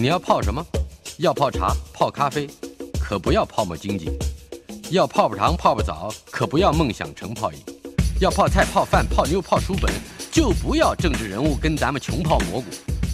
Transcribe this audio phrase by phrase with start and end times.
[0.00, 0.64] 你要泡什么？
[1.18, 2.48] 要泡茶、泡咖啡，
[2.98, 4.06] 可不要泡沫经济；
[4.90, 7.58] 要泡泡糖、泡泡澡，可不要梦想成泡影；
[8.18, 9.92] 要泡菜、泡饭、泡妞、泡书本，
[10.32, 12.64] 就不要政治人物跟咱们穷泡蘑菇。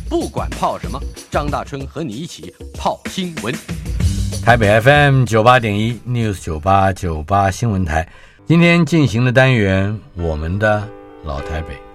[0.09, 0.97] 不管泡什么，
[1.29, 3.53] 张大春和你一起泡新闻。
[4.45, 8.09] 台北 FM 九八点一 News 九八九八新闻台，
[8.47, 10.89] 今天进行的单元，我们的
[11.25, 11.86] 老台北。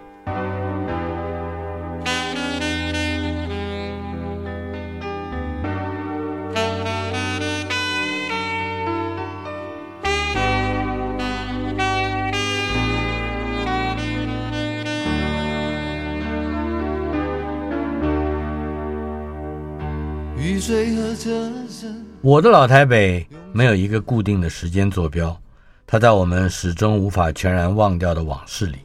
[22.21, 25.39] 我的老台北没有一个固定的时间坐标，
[25.85, 28.79] 它在我们始终无法全然忘掉的往事里。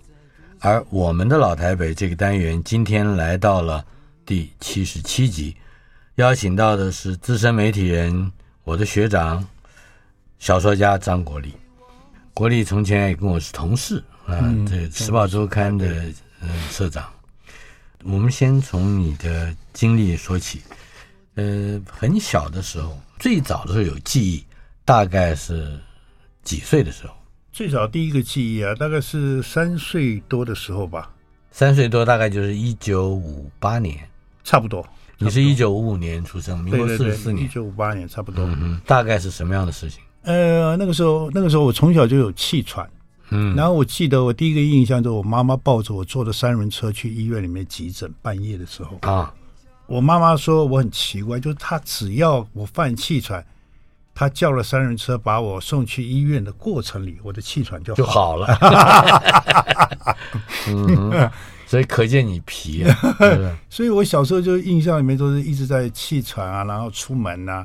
[0.61, 3.85] 而我们的老台北这个单元今天来到了
[4.25, 5.55] 第七十七集，
[6.17, 8.33] 邀请到的是资深媒体人，
[8.65, 9.47] 我的学长，
[10.39, 11.55] 小说家张国立。
[12.35, 15.87] 国立从前也跟我是同事啊，这《时报周刊》的
[16.41, 17.05] 嗯社长。
[18.05, 20.63] 我们先从你的经历说起。
[21.37, 24.45] 呃，很小的时候，最早的时候有记忆，
[24.85, 25.79] 大概是
[26.43, 27.15] 几岁的时候？
[27.53, 31.11] 最早第一个记忆啊，大概是三岁多的时候吧。
[31.51, 33.99] 三岁多，大概就是一九五八年，
[34.45, 34.87] 差不多。
[35.19, 38.45] 你是一九五五年出生，民国四十四年，一九五八年，差不多。
[38.45, 40.03] 嗯，大概是什么样的事情？
[40.23, 42.87] 呃，那个时候，那个时候我从小就有气喘，
[43.31, 49.33] 嗯，然后我记得我第一个印象就是我妈妈抱着我坐的三轮车去医院里面急诊，半夜的时候啊。
[49.87, 53.45] 我妈妈说我很奇怪，就是她只要我犯气喘，
[54.15, 58.47] 她叫了三轮车把我送去医院的过程里，我的气喘就好了。
[58.49, 60.17] 就好了。
[60.69, 61.31] 嗯，
[61.67, 62.99] 所以可见你皮啊。
[63.71, 67.65] 所以我小时候就印象里面都是一直在气喘啊，然后出门啊，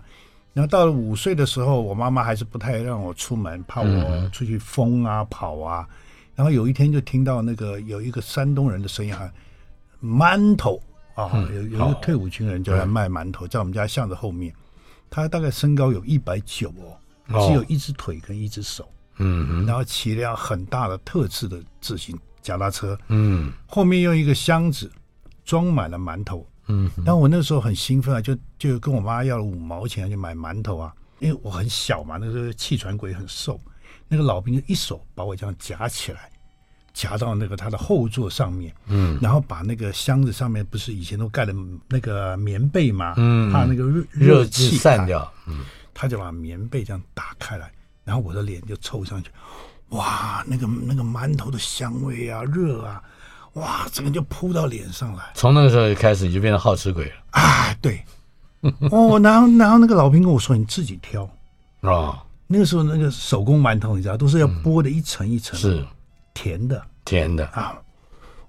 [0.54, 5.88] 然后到了五岁的时候，我妈妈还是不太让我出门，怕我出去疯啊跑啊。
[6.36, 9.32] 然后有一天就听到那个有一个山东人的声音喊
[10.04, 10.80] 馒头。
[11.52, 14.54] 有有一个退伍军人就来卖馒头，在我们家巷子后面。
[15.14, 16.74] 他大概身高有一百九
[17.28, 18.88] 哦，只有一只腿跟一只手，
[19.18, 24.90] 嗯，然后骑辆很大的特制的自行脚踏车，嗯，后面用一个箱子
[25.44, 33.60] 装满了馒头，嗯，然后我那时候很兴奋啊，就就跟我妈要了五毛钱去买馒头啊，因为我很小嘛，那时候气喘鬼很瘦，
[34.08, 36.31] 那个老兵就一手把我这样夹起来。
[36.94, 41.54] 夹到那个他的后座上面，嗯，然后把那个箱子上面不是以前都盖的
[41.88, 47.72] 那个棉被嘛，嗯，怕那个热热气散掉，嗯，他就把棉被这样打开来，
[48.04, 49.30] 然后我的脸就凑上去，
[49.90, 53.02] 哇，那个那个馒头的香味啊，热啊，
[53.54, 55.24] 哇，整个就扑到脸上来。
[55.34, 57.12] 从那个时候开始你就变成好吃鬼了。
[57.32, 58.04] 啊，对，
[58.92, 61.24] 哦，然后然后那个老兵跟我说，你自己挑。
[61.82, 65.86] 啊， 哦，那个时候那个手工馒头你知道都是要剥的一层一层，是。
[66.34, 67.46] 甜的，甜的。
[67.48, 67.80] 啊！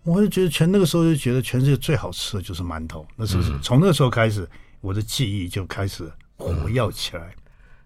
[0.04, 3.56] 我就觉得全那个时候就觉得全世界最好吃的就是馒头，那是不是？
[3.62, 4.48] 从那个时候开始，
[4.80, 7.32] 我的记忆就开始活跃起来。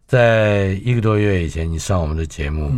[0.07, 2.73] 在一个多月以前，你上我们的节目，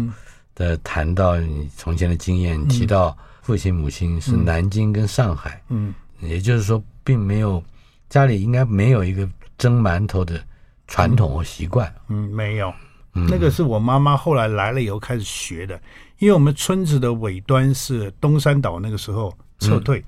[0.56, 7.62] 的谈到你从前的经验，提到父亲母亲是南京跟上海，嗯，也就是说，并没有
[8.08, 10.42] 家里应该没有一个蒸馒头的
[10.88, 12.72] 传统或习惯，嗯，没有，
[13.12, 15.80] 那个是我妈妈后来来了以后开始学的。
[16.19, 20.04] 因为我们村子的尾端是东山岛，那个时候撤退，嗯、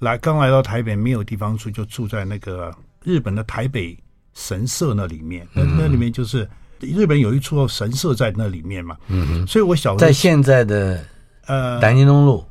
[0.00, 2.70] 来刚来到台北没有地方住，就住在那个
[3.02, 3.96] 日本的台北
[4.34, 5.48] 神社那里面。
[5.54, 6.46] 那、嗯、那里面就是
[6.80, 8.94] 日本有一处神社在那里面嘛。
[9.08, 9.46] 嗯哼。
[9.46, 11.02] 所以我小时候在现在的
[11.46, 12.44] 呃南京东路，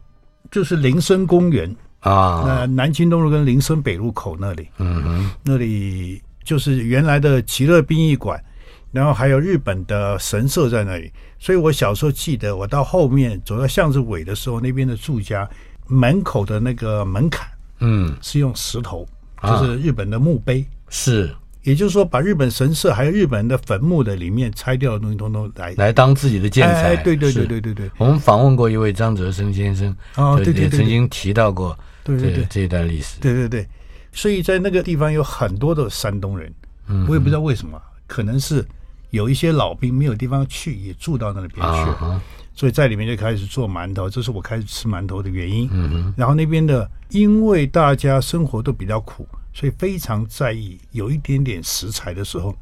[0.49, 1.69] 就是林森公园
[1.99, 2.43] 啊。
[2.47, 8.43] 那南京东路跟林森北路口那里，嗯哼，那里就是原来的极乐殡仪馆。
[8.91, 15.47] 然后还有日本的神社在那里，所以我小时候记得，我到后面走到巷子尾的时候，那边的住家
[15.87, 17.47] 门口的那个门槛，
[17.79, 19.07] 嗯，是用石头，
[19.43, 25.73] 就是日本的墓碑，是，也就是说，把日本神社还有日本人的坟墓的里面拆掉的东西，通通来。
[25.77, 26.95] 来当自己的建材。
[26.97, 27.91] 对对对对对对。
[27.97, 33.67] 我们访问过一位张泽生先生，哦，对对对，也曾经提到过对对对，这一段历史，对对对，
[34.13, 36.53] 所以在那个地方有很多的山东人，
[36.87, 38.65] 嗯，我也不知道为什么，可能是
[39.09, 42.21] 有一些老兵没有地方去，也住到那里边去了，啊、
[42.53, 45.69] 所以在里面就开始做馒头，这是我开始吃馒头的原因。
[45.71, 52.55] 嗯，然后那边的，因为大家生活都比较苦，所以非常在意有一点点食材的时候，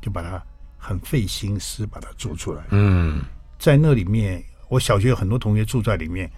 [0.00, 0.42] 就把它
[0.76, 2.62] 很费心思把它做出来。
[2.70, 3.20] 嗯，
[3.58, 6.30] 在那里面，我小学有很多同学住在里面。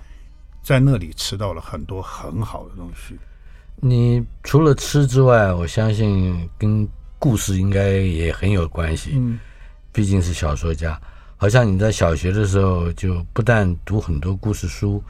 [0.65, 3.19] 在那里吃到了很多很好的东西。
[3.81, 6.89] 你除了吃之外，我相信跟
[7.19, 9.11] 故事应该也很有关系。
[9.15, 9.41] 嗯，
[9.93, 10.99] 毕竟是小说家，
[11.37, 15.03] 好像你在小学的时候就不但读很多故事书，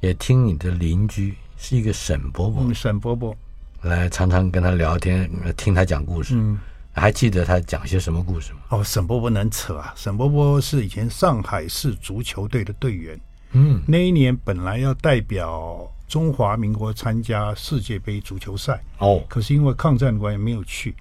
[0.00, 2.62] 也听你的邻居是一个沈伯伯。
[2.62, 3.36] 嗯，沈伯伯
[3.82, 6.34] 来常常跟他聊天，听他讲故事。
[6.36, 6.58] 嗯，
[6.92, 8.58] 还记得他讲些什么故事吗？
[8.70, 9.92] 哦，沈伯伯能扯啊！
[9.96, 13.20] 沈伯伯是以前上海市足球队的队员。
[13.52, 20.94] 嗯，那一年本来要代表中华民国参加世界杯足球赛哦，可是因为抗战的关系没有去，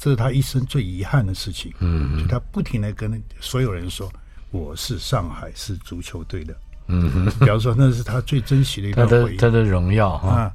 [0.00, 1.72] 这是他一生最遗憾的事情。
[1.78, 4.10] 嗯，就他不停的跟所有人说
[4.50, 6.56] ：“我是上海市足球队的。”
[6.88, 10.50] 嗯，比方说那是他最珍惜的一段回忆，他的荣耀啊。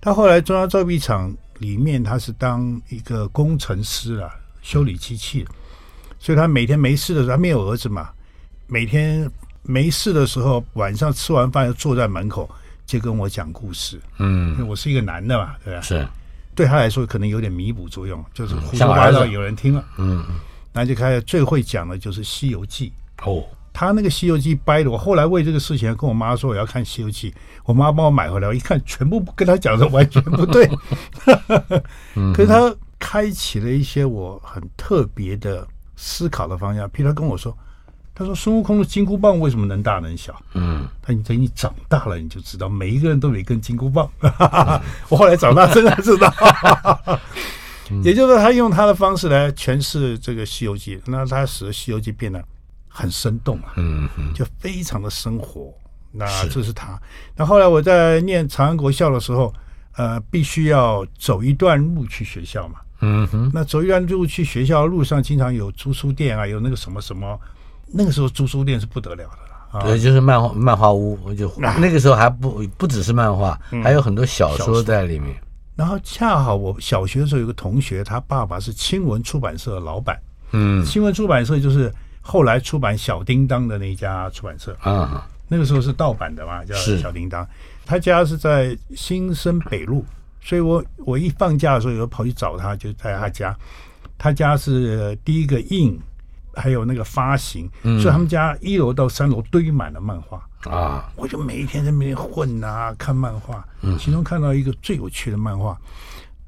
[0.00, 4.30] 他后来中央造币厂里面，他是当一个工程师啊，
[4.62, 5.44] 修理机器，
[6.18, 8.10] 所以他每天没事的时候，他没有儿子嘛，
[8.66, 9.28] 每天。
[9.62, 12.48] 没事的时候，晚上吃完饭就坐在门口，
[12.86, 14.00] 就跟我讲故事。
[14.16, 15.82] 嗯，我是一个男的嘛，对吧？
[15.82, 16.08] 是，
[16.60, 19.82] 对他来说可能有点弥补作用，就是胡说八道有人听了。
[19.96, 20.22] 嗯，
[20.74, 22.92] 那就开始最会讲的就是《西游记》。
[23.26, 23.42] 哦，
[23.72, 27.30] 他那个《西游记》掰的，我后来为这个事情跟我妈说我要看《西游记》，
[27.64, 30.68] 我妈帮我买回来，我一看全部跟他讲的完全不对。
[32.34, 35.66] 可是他开启了一些我很特别的
[35.96, 37.56] 思考的方向，譬如他跟我说。
[38.20, 40.38] 他说：“孙悟空的金箍棒为什么能大能小？
[40.52, 44.06] 嗯，他你等你长大了，你就知道每一个人都有一根金箍棒。
[44.20, 44.30] 嗯”
[45.08, 46.30] 我后来长大真的知道，
[48.04, 52.44] 也就是说，他用他的方式来诠释这个《西游记》，那他使得《西游记》变得
[52.88, 55.72] 很生动啊，嗯，就非常的生活。
[56.12, 57.00] 那这是他。
[57.34, 59.50] 那后来我在念长安国校的时候，
[59.96, 63.50] 呃，必须要走一段路去学校嘛，嗯哼。
[63.54, 67.40] 那走一段路去学校，路上经常有租书店啊，有那个什么什么。
[67.92, 75.34] 那个时候租书店是不得了的了，对，就是漫画漫画屋，就 那个时候还不不只是漫画，还有很多小说在里面。
[75.76, 80.20] 然后恰好我小学的时候有个同学，他爸爸是新闻出版社的老板，
[80.52, 87.46] 嗯，新闻出版社就是后来出版小叮当的那家出版社啊，那个时候是盗版的嘛，叫小叮当。
[87.86, 90.04] 他家是在新生北路，
[90.42, 93.56] 所以我我一放假的时候，有时候跑去找他，就在他家。
[94.18, 95.98] 他家是第一个印。
[96.54, 101.10] 还有那个发行，所以他们家一楼到三楼堆满了漫画啊！
[101.16, 103.66] 我就每一天在那边混啊，看漫画。
[103.82, 105.78] 嗯，其中看到一个最有趣的漫画，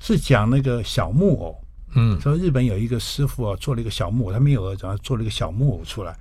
[0.01, 1.57] 是讲那个小木偶。
[1.95, 6.17] 嗯，说日本有一个师傅啊，做了一个小木偶，他没有儿子，然后做了一个小木偶出来，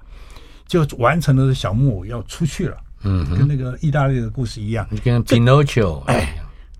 [0.67, 2.77] 就完成了小木偶要出去了。
[3.03, 6.01] 嗯，跟那个意大利的故事一样，跟 Pinocchio。
[6.03, 6.37] 哎，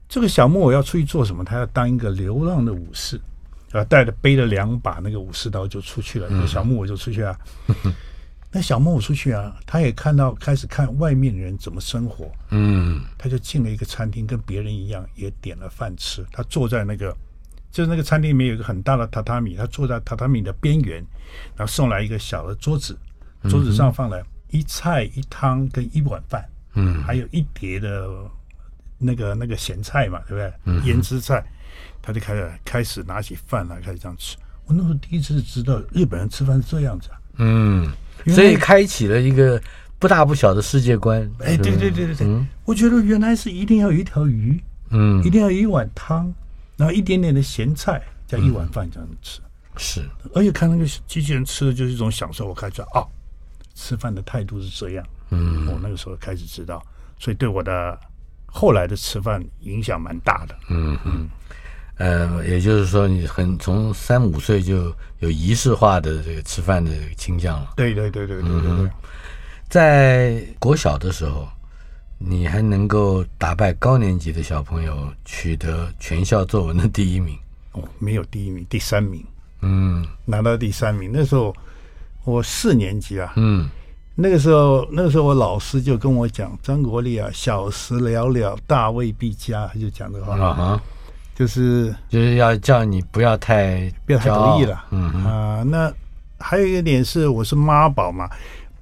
[0.07, 1.43] 这个小木偶要出去做什么？
[1.43, 3.19] 他要当一个流浪的武士。
[3.71, 7.37] 啊，带着背着两把那个武士刀就出去了，那小木偶就出去啊。
[8.53, 12.29] 那小木偶出去啊，他也看到开始看外面的人怎么生活。
[12.49, 16.25] 嗯，他就进了一个餐厅，跟别人一样，也点了饭吃。
[16.33, 17.15] 他坐在那个，
[17.71, 20.97] 就是那个餐厅里面有一个很大的榻榻米，他坐在榻榻米的边缘，
[21.55, 22.97] 然后送来一个小的桌子，
[23.43, 28.05] 桌子上放了一菜一汤跟一碗饭，嗯，还有一碟的
[28.97, 30.53] 那个那个咸菜嘛，对不对？
[30.65, 31.41] 嗯，腌制菜。
[32.01, 34.37] 他就开始开始拿起饭来，开始这样吃。
[34.65, 37.17] 我那时候第一次知道日本人吃饭是这样子啊。
[37.37, 37.91] 嗯，
[38.27, 39.61] 所以开启了一个
[39.97, 41.21] 不大不小的世界观。
[41.39, 46.31] 哎，对对对对对，嗯，我觉得原来是一定要有一条鱼，嗯，一定要有一碗汤，
[46.77, 49.41] 然后一点点的咸菜，加一碗饭这样子吃。
[49.77, 52.47] 是，而且看那个机器人吃的就是一种享受。
[52.47, 53.03] 我开始啊，
[53.73, 55.05] 吃饭的态度是这样。
[55.29, 56.85] 嗯，我那个时候开始知道，
[57.17, 57.97] 所以对我的
[58.45, 60.55] 后来的吃饭影响蛮大的。
[60.69, 61.27] 嗯嗯。
[62.01, 67.73] 呃，也就是说，你很从三五岁就有仪式化的这个吃饭的倾向了。
[67.75, 68.89] 对对对对对对。
[69.69, 71.47] 在国小的时候，
[72.17, 77.37] 你还能够打败高年级的小朋友，取得全校作文的第一名。
[77.73, 79.23] 哦，没有第一名，第三名。
[79.61, 81.11] 嗯，拿到第三名。
[81.13, 81.55] 那时候
[82.23, 83.31] 我四年级啊。
[83.35, 83.69] 嗯。
[84.15, 90.35] 那个时候，那个时候我老师就跟我讲：“张国立啊，小时了了，大未必佳。”他就讲这话。
[90.35, 90.81] 啊哈。
[91.35, 95.93] 就是就是要叫你不要太不要太得意了，嗯啊、呃，那
[96.37, 98.29] 还有一个点是，我是妈宝嘛，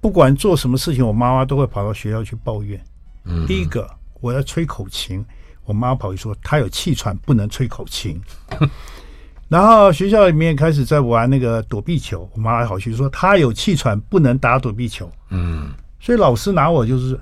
[0.02, 2.80] 不管做什么事情，我妈妈都会跑到学校去抱怨。
[3.26, 3.90] 嗯，第一个
[4.22, 5.24] 我要吹口琴，
[5.66, 8.20] 我妈跑去说她有气喘，不能吹口琴。
[9.50, 15.10] 然后学校里面开始在玩那个躲避球，我妈还跑去说她有气喘，不能打躲避球。
[15.30, 17.20] 嗯，所以老师拿我就是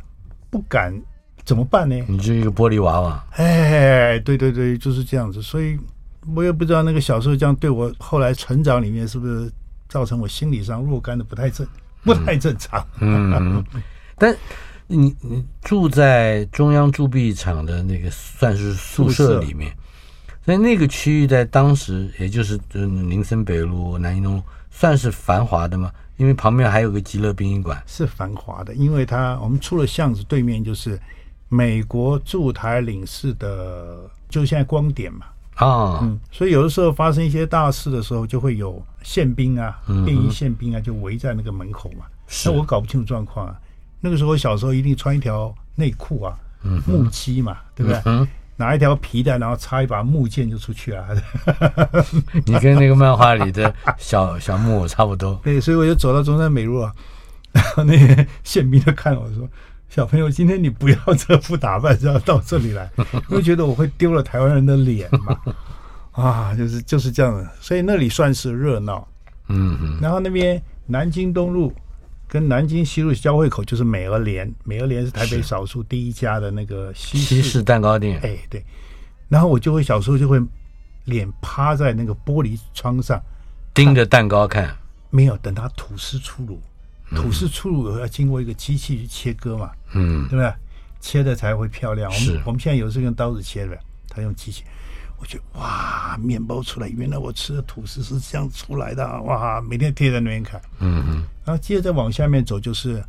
[0.50, 0.93] 不敢，
[1.47, 1.95] 怎么办呢？
[2.09, 3.25] 你就一个玻璃娃娃。
[3.31, 5.41] 哎，对对对，就是这样子。
[5.41, 5.79] 所以
[6.35, 9.49] 我也不知道那个小时候这样对我，后来成长里面是不是
[9.87, 11.65] 造成我心理上若干的不太正，
[12.03, 12.85] 不太正常。
[12.99, 13.63] 嗯，嗯，
[14.17, 14.35] 但
[14.87, 19.71] 你你住在中央铸币厂的那个算是宿舍里面。
[20.43, 25.89] 所以那个区域在当时，也就是林森北路、南京东路，算是繁华的吗？
[26.17, 28.73] 因为旁边还有个极乐殡仪馆，是繁华的。
[28.73, 30.99] 因为它我们出了巷子对面就是
[31.49, 35.25] 美国驻台领事的，就现在光点嘛
[35.55, 42.05] 啊，嗯，所以有的时候发生一些大事的时候，就会有宪兵啊、便衣宪兵啊，就围在那个门口嘛。
[42.45, 43.55] 那、嗯、我搞不清楚状况啊。
[43.99, 48.01] 那个时候我小时候一定穿一条内裤啊，嗯，木屐嘛，对不对？
[48.05, 48.27] 嗯
[48.59, 51.05] 拿一条皮带，然后插一把木剑就出去了。
[52.43, 55.39] 你跟那个漫画里的小 小木偶差不多。
[55.43, 56.91] 对，所以我就走到中山美路啊，
[57.51, 59.47] 然后那些宪兵就看我说
[59.89, 62.89] ：“小朋友，今天你不要这副打扮，就要到这里来，
[63.29, 65.39] 因为觉得我会丢了台湾人的脸嘛。
[66.12, 69.08] ”啊，就是就是这样的，所以那里算是热闹。
[69.48, 70.00] 嗯嗯。
[70.01, 71.74] 然后那边南京东路。
[72.29, 78.20] 跟南京西路交汇口就是美俄联，美俄联是台北少数第一家的那个西式，西式蛋糕店。
[78.22, 78.62] 哎，对。
[79.29, 80.38] 然后我就会小时候就会
[81.06, 83.17] 脸趴在那个玻璃窗上，
[83.74, 84.75] 盯着蛋糕看。
[85.10, 86.62] 没有，等它吐司出炉，
[87.15, 90.53] 吐司出炉要经过一个机器去切割嘛，嗯，对不对？
[90.99, 92.11] 切的才会漂亮。
[92.11, 93.77] 是我们我们现在有时候用刀子切的，
[94.09, 94.63] 他用机器。
[95.19, 99.59] 我觉得哇，面包出来，原来我吃的吐司是这样出来的，哇！
[99.59, 101.23] 每天贴在那边看，嗯嗯。
[101.43, 103.03] 然后接着再往下面走，就是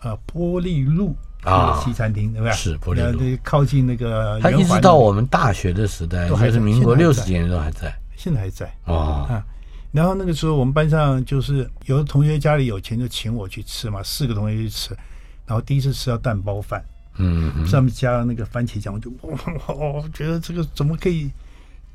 [0.00, 2.52] 呃玻璃路啊西餐厅，对不对？
[2.54, 4.40] 是玻璃路，靠近那个。
[4.40, 9.26] 它一直到我们大学的时代，还是民国六十几年都还在，现在还在哦。
[9.28, 9.44] 啊，
[9.92, 14.96] 然后那个时候我们班上就是有的同学家里有钱，就请我去吃嘛，四个同学去吃，
[15.46, 16.84] 然后第一次吃到蛋包饭，
[17.16, 21.30] 嗯，上面加了那个番茄酱，我就哇，我觉得这个怎么可以？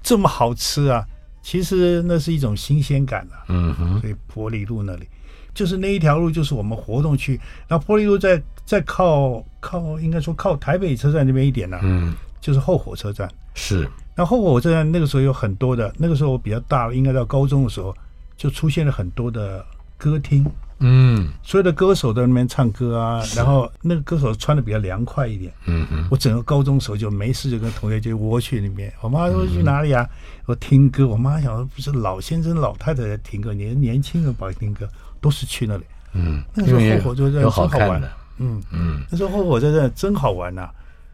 [0.03, 1.03] 这么好吃啊！
[1.41, 3.41] 其实那是一种新鲜感啊。
[3.47, 5.07] 嗯哼，所以玻璃路那里，
[5.51, 7.41] 就是那一条路，就是我们活动区。
[7.67, 11.81] 然后玻璃路在在靠靠，应该说靠台北车站那边一点呢、啊。
[11.83, 13.27] 嗯，就是后火车站。
[13.55, 13.89] 是。
[14.15, 17.93] 那后火车站那个时候有很多的，那个时候我比较大了，应该到高中的时候，
[18.37, 19.65] 就出现了很多的
[19.97, 20.45] 歌厅。
[20.79, 25.53] 嗯，所有的歌手在那边唱歌啊，然后那个歌手穿的比较凉快一点。
[25.65, 28.91] 嗯嗯，我整个高中时候就没事就跟同学就窝去那边。
[28.99, 30.07] 我妈说去哪里啊？
[30.45, 31.07] 我听歌。
[31.07, 34.85] 我妈想说不是老先生老太太在听歌，年年轻人不爱听歌，
[35.21, 35.83] 都是去那里。
[36.11, 38.11] 嗯，那时候后火车站真好玩的。
[38.39, 40.69] 嗯嗯，那时候后火车站真好玩呐。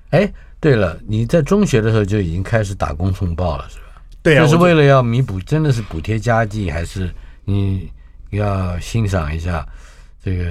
[0.09, 4.01] 哎，对了，你在中学的时候就已经开始打工送报了，是吧？
[4.21, 7.11] 对啊，就是为了要弥补，真的是补贴家计，还是
[7.43, 7.91] 你
[8.29, 9.67] 要欣赏一下？
[10.23, 10.45] 这个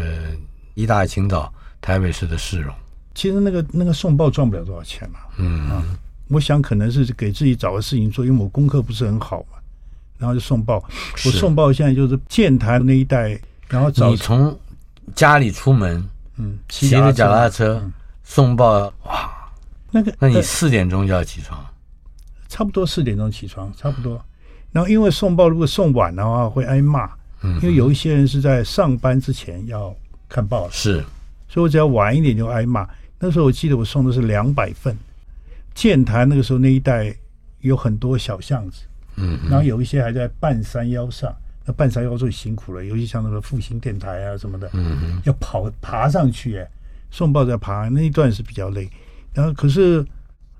[0.74, 1.50] 一大清早
[1.80, 2.74] 台北市的市容，
[3.14, 5.20] 其实那个那个送报赚不了多少钱嘛。
[5.38, 5.84] 嗯啊，
[6.26, 9.58] 我想可能是给自己找个事情做，因为我功课不是很好嘛，
[10.18, 10.82] 然后就送报。
[11.24, 14.58] 我送报现在就是建台那一带，然后找你从
[15.14, 16.04] 家里出门，
[16.36, 17.92] 嗯，骑着脚踏车、嗯、
[18.24, 19.30] 送报，哇，
[19.90, 21.64] 那个，那你四点钟就要起床，
[22.48, 24.24] 差不多四点钟起床，差不多。
[24.72, 27.10] 然后因为送报如果送晚的话会挨骂。
[27.42, 29.96] 因为有一些人是在上班之前要
[30.28, 31.02] 看报的，是，
[31.48, 32.86] 所以我只要晚一点就挨骂。
[33.18, 34.94] 那时候我记得我送的是两百份，
[35.74, 37.16] 剑潭那个时候那一带
[37.60, 38.82] 有很多小巷子，
[39.16, 46.68] 嗯，然后有一些还在半山腰上，那半山腰最辛苦了，尤其像那个复兴电台啊什么的，嗯，要跑爬上去，哎，
[47.10, 48.86] 送报在爬那一段是比较累。
[49.32, 50.04] 然后可是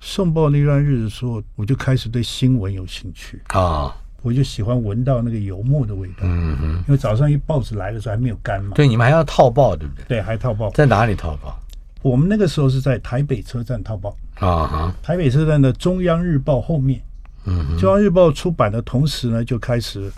[0.01, 3.95] 送报那段日子的时候，我就开始对新闻有兴趣啊。
[4.23, 8.73] 我就喜欢闻到那个油墨的味道，嗯哼，因为早上一报纸来的时候还没有干嘛。
[8.75, 10.05] 对，你们还要套报，对不对？
[10.09, 10.69] 对，还套报。
[10.73, 11.59] 在哪里套报？
[12.03, 14.95] 我们那个时候是在台北车站套报啊哈。
[15.03, 17.03] 台北车站的中央日报后面，
[17.47, 20.13] 嗯，中央日报出版的同时呢，就开始，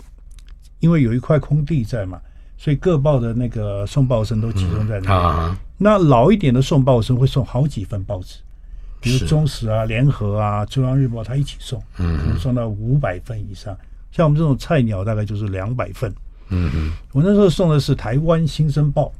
[0.81, 2.19] 因为有一块空地在嘛，
[2.63, 5.07] 所以各报的那个送报生都集中在那里。
[5.07, 8.37] 啊，那老一点的送报生会送好几份报纸，
[9.01, 13.77] 比如中时啊、联合啊、中央日报，他一起送，嗯，送到五百份以上。
[14.13, 16.09] 像我们这种菜鸟，大概就是两百份。
[16.47, 19.11] 嗯嗯，我那时候送的是《台湾新生报》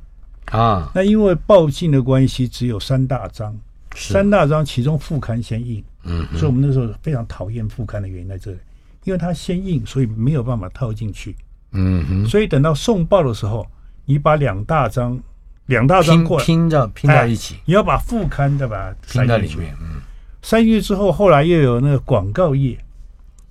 [0.57, 0.89] 啊。
[0.95, 3.53] 那因为报禁的关系，只有三大张，
[3.93, 5.83] 三大张其中副刊先印。
[6.05, 8.57] 嗯，所以我们那时候非常讨厌副刊的原因在这里，
[9.03, 11.35] 因为它先印，所以没有办法套进去。
[11.74, 12.25] 嗯哼。
[12.25, 13.68] 所以等到送报的时候，
[14.06, 15.20] 你把两大张、
[15.65, 18.94] 两大张过来拼着拼在一起，你要把副刊的吧？
[19.08, 19.75] 拼在里面。
[19.82, 20.01] 嗯。
[20.42, 22.77] 塞进去之后，后来又有那个广告页，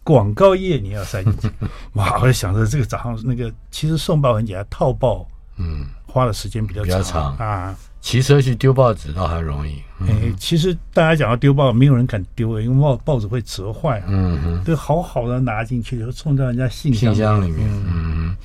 [0.04, 1.50] 广告页你要塞进去，
[1.94, 2.18] 哇！
[2.20, 5.26] 我就想着这个早上那个其实送报很简单，套报，
[5.56, 7.74] 嗯，花的时间比较长，比较长啊。
[8.02, 9.80] 骑车去丢报纸倒还容易。
[10.00, 14.06] 哎、其实大家讲要丢报，没有人敢丢，因为报报纸会折坏、啊。
[14.08, 17.60] 嗯哼，对，好好的拿进去，就冲到人家信箱信箱里面。
[17.70, 18.36] 嗯，嗯，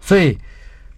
[0.00, 0.38] 所以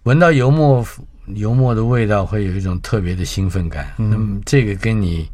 [0.03, 0.85] 闻到油墨
[1.33, 3.91] 油墨的味道，会有一种特别的兴奋感。
[3.97, 5.27] 嗯，那么这个跟你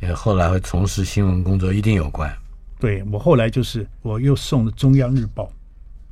[0.00, 2.32] 呃后来会从事新闻工作一定有关。
[2.78, 5.50] 对，我后来就是我又送了中央日报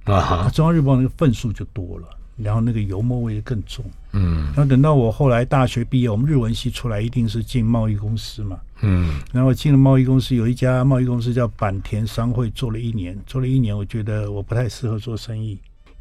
[0.05, 2.09] 啊，中央日报那个份数就多了。
[2.37, 15.57] 然后那个油墨味更重，嗯，然后等到我后来大学毕业，我们日文系出来一定是进贸易公司嘛，嗯，然后进了贸易公司，有一家贸易公司叫坂田商会，做了一年，做了一年，我觉得我不太适合做生意，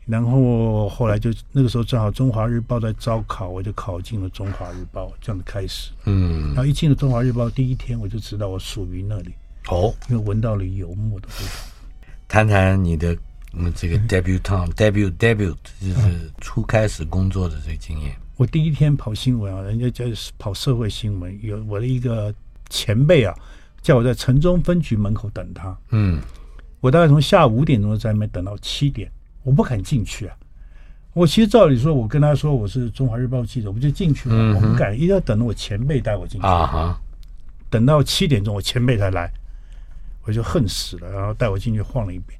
[0.07, 9.31] 然后后来就那个时候正好中华日报在招考，我就考进了中华日报，这样的开始，嗯，然后一进了中华日报第一天，我就知道我属于那里，
[9.69, 13.15] 哦，因为闻到了油墨的味道，谈谈你的。
[13.53, 18.15] 嗯，这个 debutante，debut debut 就是初开始工作的这个经验。
[18.35, 22.33] 我第一天跑新闻啊，人家就是跑社会新闻，有我的一个
[22.69, 23.35] 前辈啊，
[23.81, 25.77] 叫我在城中分局门口等他。
[25.91, 26.19] 嗯，
[26.81, 29.11] 我大概从下午五点钟在那边等到七点，
[29.43, 30.35] 我不敢进去啊。
[31.13, 34.35] 我其实照理说，我跟他说我是中华日报记者，我不就进去了。
[34.35, 36.99] 嗯、我不敢，一定要等着我前辈带我进去啊哈。
[37.69, 39.31] 等到七点钟，我前辈才来，
[40.23, 42.39] 我就恨死了，然后带我进去晃了一遍。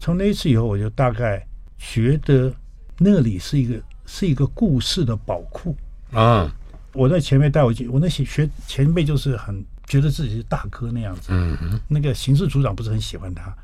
[0.00, 1.46] 从那一次以后，我就大概
[1.78, 2.52] 觉得
[2.98, 5.76] 那里是一个是一个故事的宝库
[6.12, 6.54] 啊！
[6.92, 11.28] 我在前面带我去，我那些学前辈就是很觉得自己是大哥那样子。
[11.28, 11.80] 嗯哼。
[11.88, 13.54] 那个刑事组长不是很喜欢他，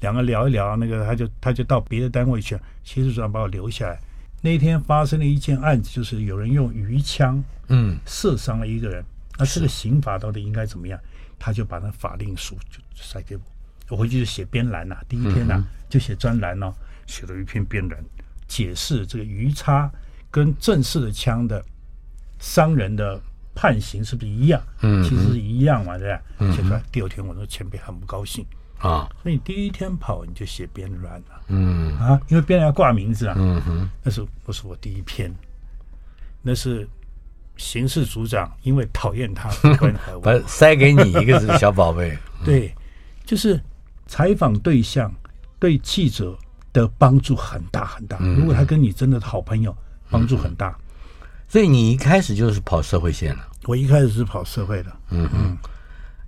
[0.00, 3.98] 两个聊一聊，那个他就他就到别的单位去，刑事组长把我留下来。
[4.42, 9.02] 那一天发生了一件案子，就是有人用鱼枪嗯射伤了一个人，
[9.38, 11.00] 那这个刑法到底应该怎么样？
[11.38, 13.42] 他就把那法令书就塞给我。
[13.90, 16.72] 我回去就写编栏呐，第一天呐、就写专栏哦，
[17.06, 17.98] 写了一篇编栏，
[18.48, 19.90] 解释这个鱼叉
[20.30, 21.62] 跟正式的枪的
[22.38, 23.20] 伤人的
[23.54, 24.60] 判刑是不是一样？
[24.80, 26.20] 嗯，其实是一样嘛，对吧？
[26.52, 28.44] 写出来，第二天我那前辈很不高兴。
[28.78, 31.96] 啊，所以你第一天跑你就写编栏了，嗯。
[31.98, 35.32] 啊，因为编栏要挂名字啊，嗯哼，那是不是我第一篇？
[36.42, 36.86] 那是
[37.56, 39.48] 刑事组长因为讨厌他，
[40.22, 42.74] 把塞给你一个是小宝贝， 对，
[43.26, 43.60] 就是。
[44.06, 45.12] 采访对象
[45.58, 46.36] 对记者
[46.72, 48.18] 的帮助很大很大。
[48.18, 49.76] 如果他跟你真的好朋友，
[50.10, 50.76] 帮助很大。
[51.48, 53.48] 所以你一开始就是跑社会线了。
[53.64, 55.56] 我一开始是跑社会的，嗯嗯，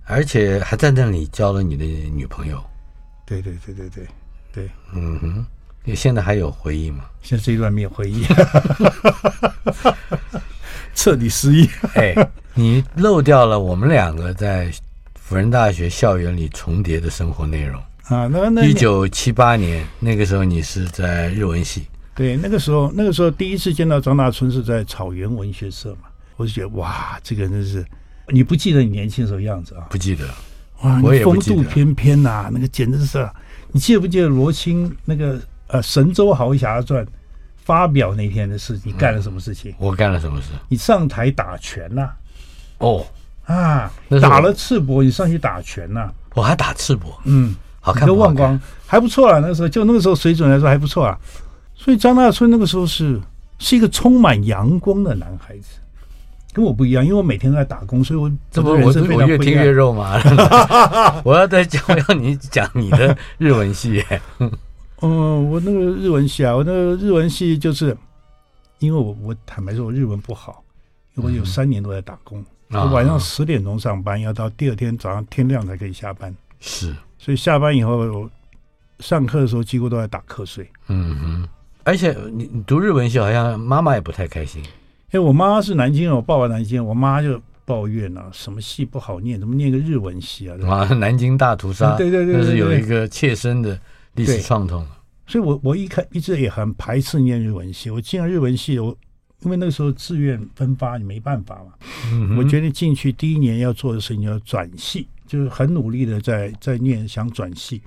[0.05, 2.63] 而且还在那里交了你的女朋友。
[3.25, 4.07] 对对对对对
[4.53, 5.45] 对，嗯哼。
[5.83, 7.05] 你现在还有回忆吗？
[7.21, 8.25] 现在这一段没有回忆，
[10.95, 11.69] 彻底失忆。
[11.93, 12.15] 哎，
[12.53, 14.71] 你漏掉了我们两个在。
[15.27, 21.85] 辅仁大学校园里重叠的生活内容啊，那那一九七八年那个时候你是在日文系，
[22.15, 27.85] 对，那个时候那个时候第一次见到张大春是在草原文学社嘛，我就觉得哇，这个人真是，
[28.29, 29.87] 你不记得你年轻的时候样子啊？
[29.89, 30.25] 不记得，
[30.83, 33.29] 哇，我也风度翩翩呐、啊，那个简直是，
[33.73, 35.37] 你记不记得罗青那个
[35.67, 37.05] 呃《神州豪侠传》
[37.57, 38.79] 发表那天的事？
[38.85, 39.71] 你干了什么事情？
[39.73, 40.51] 嗯、我干了什么事？
[40.69, 42.15] 你上台打拳呐、啊？
[42.77, 43.05] 哦。
[43.47, 46.13] 啊，打了赤膊，你上去打拳呐、啊？
[46.35, 49.39] 我还打赤膊，嗯，好看，都忘光，还不错啊。
[49.39, 51.17] 那时候，就那个时候水准来说还不错啊。
[51.73, 53.19] 所以张大春那个时候是
[53.57, 55.79] 是一个充满阳光的男孩子，
[56.53, 61.21] 跟我不一样，因为我每天都在打工，所以我这不我我越听越肉麻了。
[61.25, 64.03] 我要再讲，我要你讲你的 日文系。
[65.01, 67.95] 嗯，我那个日文系啊，我那个日文系就是
[68.79, 70.63] 因为我我坦白说，我日文不好，
[71.17, 72.43] 我有三年都在打工。
[72.69, 76.35] 我晚上十点钟上班，要到第二天早上天亮才可以下班。
[76.59, 78.29] 是，所以下班以后，
[78.99, 80.69] 上课的时候几乎都在打瞌睡。
[80.87, 81.49] 嗯哼，
[81.85, 84.61] 而且你你读日文系，好像妈妈也不太开心。
[85.11, 90.57] 因为我妈是南京人，我爸爸南京人，我妈就抱怨了、啊，什么系不好念，怎么念个日文系啊？
[90.67, 93.79] 啊，南京大屠杀，对对对，那是有一个切身的
[94.15, 94.85] 历史创痛。
[95.25, 98.93] 所以我我一开一直也很排斥念日文系，我进了日文系，我。
[99.41, 101.73] 因为那个时候志愿分发，你没办法嘛。
[102.11, 107.81] 嗯、我决定进去第一年要做的事情要转系，就是很努力的在在念，想转系。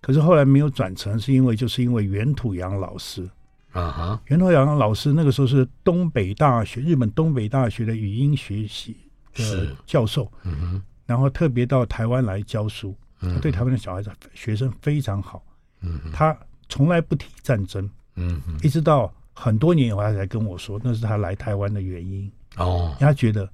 [0.00, 3.28] 可是后来没有转成，是因为就是因为袁土洋老师。
[3.70, 8.96] 啊哈，袁土洋老师那个时候是东北大学日本东北大学的语音学系
[9.34, 15.42] 的教授，嗯哼，然后特别到台湾来教书，他对台湾的小孩子学生非常好，
[15.80, 16.36] 嗯，他
[16.68, 19.10] 从来不提战争，嗯，一直到。
[19.32, 22.94] 很多年以后，他才跟我说，那是他来台湾的原因哦。
[23.00, 23.48] 他觉得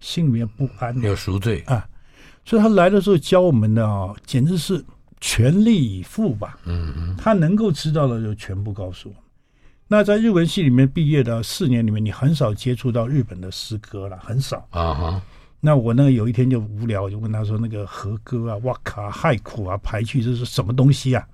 [0.00, 1.86] 心里面不安，有赎罪啊，
[2.44, 4.84] 所以他来的时候教我们的啊，简直是
[5.20, 6.58] 全力以赴吧。
[6.64, 9.22] 嗯嗯，他能够知道的就全部告诉我们。
[9.86, 15.22] 那在日文系里面毕业的四年里面，你很少接触到日本的诗歌了，很少啊哈。
[15.60, 21.26] 那我那个有一天就无聊，我就问他说：“那个和歌啊、哇卡、俳苦啊、排句，这是什么东西啊？”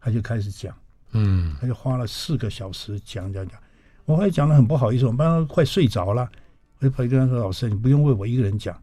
[0.00, 0.74] 他就开始讲，
[1.14, 3.58] 嗯，他就花了四个小时讲讲讲。
[4.04, 6.28] 我后来讲的很不好意思，我们班上快睡着了，
[6.78, 8.76] 我就跑去跟他说：“老师，你不用为我一个人讲。”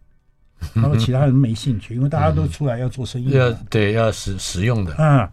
[0.76, 5.32] 他说：“其他人没兴趣，因为大家都出来要做生意， 要对要实实用的啊。”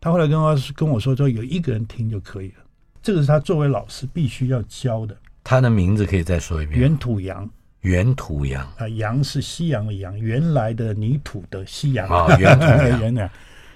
[0.00, 2.64] 他后来跟我跟我说：“说有一个人听就可以了。”
[3.02, 5.16] 这个是他作为老师必须要教的。
[5.44, 7.48] 他的名字可以再说一遍：原土羊。
[7.80, 13.00] 原土羊啊，羊是西洋的羊，原来的泥土的西洋啊，原土洋。
[13.00, 13.30] 原来，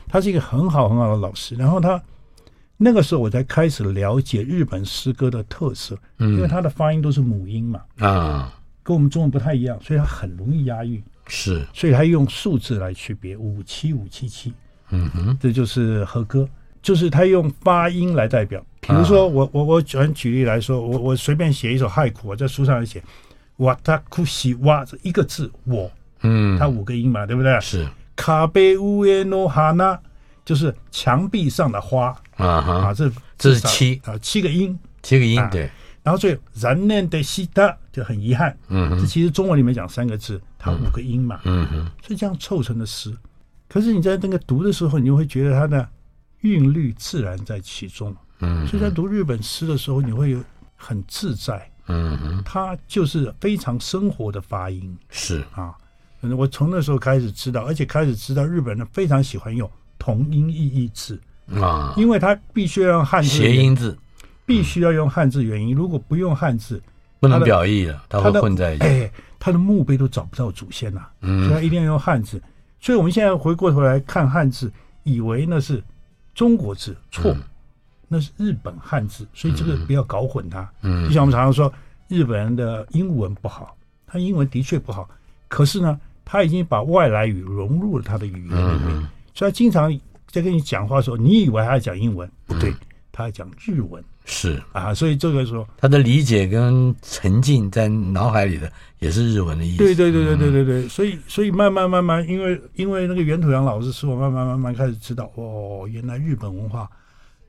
[0.09, 1.55] 他是一个很好很好的老师。
[1.55, 2.03] 然后他
[2.83, 11.03] 那个时候我才开始了解日本诗歌的特色，嗯，因为它的发音都是母音嘛，啊，跟我们中文不太一样，所以它很容易押韵。
[11.29, 14.53] 是，所以它用数字来区别，五七五七七，
[14.91, 16.49] 嗯哼，这就是和歌，
[16.83, 18.61] 就是它用发音来代表。
[18.81, 23.03] 比如说我，我我我举举例来说，我我随便写一首俳句，我在书上写。
[23.59, 25.89] 哇，他哭西哇，这一个字我，
[26.23, 27.61] 嗯，它五个音嘛，对不对？
[27.61, 27.87] 是。
[28.17, 29.97] 卡贝乌耶诺哈纳，
[30.45, 32.15] 就是墙壁上的花
[32.47, 35.71] 啊哈啊，这这是七啊，七个音，七个音对。
[36.03, 43.17] 然后最后然念的西达就很遗憾，嗯，这其实中文里面讲三个字，它五个音嘛，嗯哼，所以这样凑成的诗。
[43.69, 45.89] 可是你在那个读的时候，你就会觉得它的
[46.41, 50.43] 韵律自然在其中，嗯，所以在读日本诗的时候，你会有
[50.75, 51.71] 很自在。
[51.87, 55.75] 嗯哼，它就是非常生活的发音，是啊，
[56.37, 61.21] 我从那时候开始知道，而且开始知道日本人非常喜欢用同音异义字
[61.61, 63.97] 啊，因为他必须要用汉字谐音字，
[64.47, 66.83] 必须要用汉字原因，如果不用汉字，
[67.21, 68.85] 不能表意了，它会混在一起。
[68.85, 72.43] 哎，他的墓碑都找不到祖先呐，嗯，所以他一定要用汉字。
[72.81, 74.73] 所以我们现在回过头来看汉字，
[75.05, 75.83] 以为那是
[76.35, 77.37] 中国字，错。
[78.15, 80.71] 那是日本汉字，所以这个不要搞混它。
[80.83, 81.73] 嗯，就像我们常常说，
[82.09, 83.75] 日本人的英文不好，
[84.07, 85.09] 他英文的确不好，
[85.49, 89.99] 可是呢，他已经把外来语融入了他的语言里面，嗯、所以他经常
[90.33, 92.75] 在跟你讲话的时候，你以为他在讲英文，不对，
[93.13, 94.03] 他在讲日文。
[94.25, 99.79] 是啊，所以这个时候他的理解跟沉浸在脑海里的也是日文的意思。
[99.79, 106.91] 对对对对对对对，所以所以慢慢慢慢，因为因为那个袁土洋老师使我慢慢慢慢开始知道，哦，原来日本文化。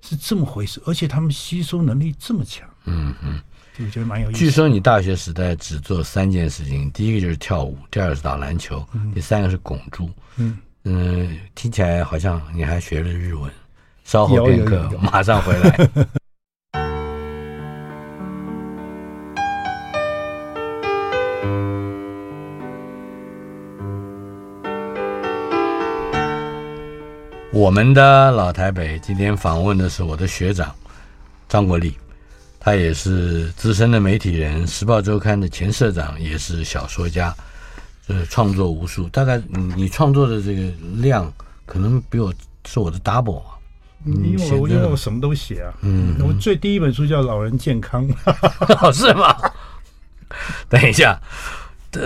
[0.06, 3.40] 是这么回事，而且他们吸收能力这么强，嗯嗯，
[3.80, 4.38] 我觉得蛮有意思。
[4.38, 10.10] 据说你大学时代只做三件事情，第一个就是跳舞，第二个是打篮球，嗯、第三个是拱猪。
[10.36, 13.50] 嗯嗯，听起来好像你还学了日文。
[14.04, 15.90] 稍后片刻，马上回来。
[27.54, 30.76] 我们的老台北今天访问的是我的学长
[31.48, 31.96] 张国立，
[32.60, 37.34] 他也是资深的媒体人，《时报周刊》的前社长，也是小说家，
[38.08, 39.08] 呃，创作无数。
[39.10, 41.32] 大概你你创作的这个量，
[41.66, 42.34] 可能比我
[42.66, 43.46] 是我的 double 啊。
[44.06, 48.06] 因为我因为我什么都写啊，嗯，我最第一本书叫《老人健康》，
[48.92, 49.34] 是吗？
[50.68, 51.18] 等一下，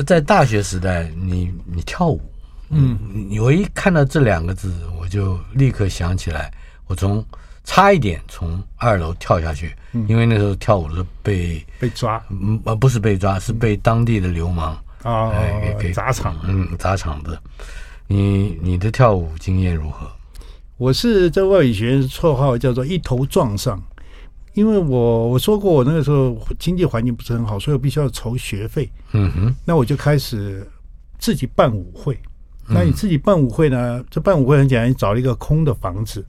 [0.06, 2.22] 在大学时代，你你跳舞。
[2.70, 3.00] 嗯，
[3.42, 6.52] 我一看到这两个字，我就立刻想起来，
[6.86, 7.26] 我从
[7.64, 14.78] 差一点从二楼跳下去，嗯、因为那时候跳舞的时候被被抓，嗯，而不是被抓，是被当地的流氓
[15.08, 17.38] 啊给给砸场，嗯，砸场子。
[18.08, 20.08] 你你的跳舞经验如何？
[20.78, 23.82] 我是在外语学院，绰号叫做一头撞上，
[24.54, 28.90] 因为我我说过我那个时候经济环境不是很好，所以我必须要筹学费。
[29.14, 30.68] 嗯哼，那我就开始
[31.18, 32.20] 自己办舞会。
[32.70, 34.04] 那你自己办舞会呢？
[34.10, 36.26] 这办舞会很简单，你找了一个空的房子，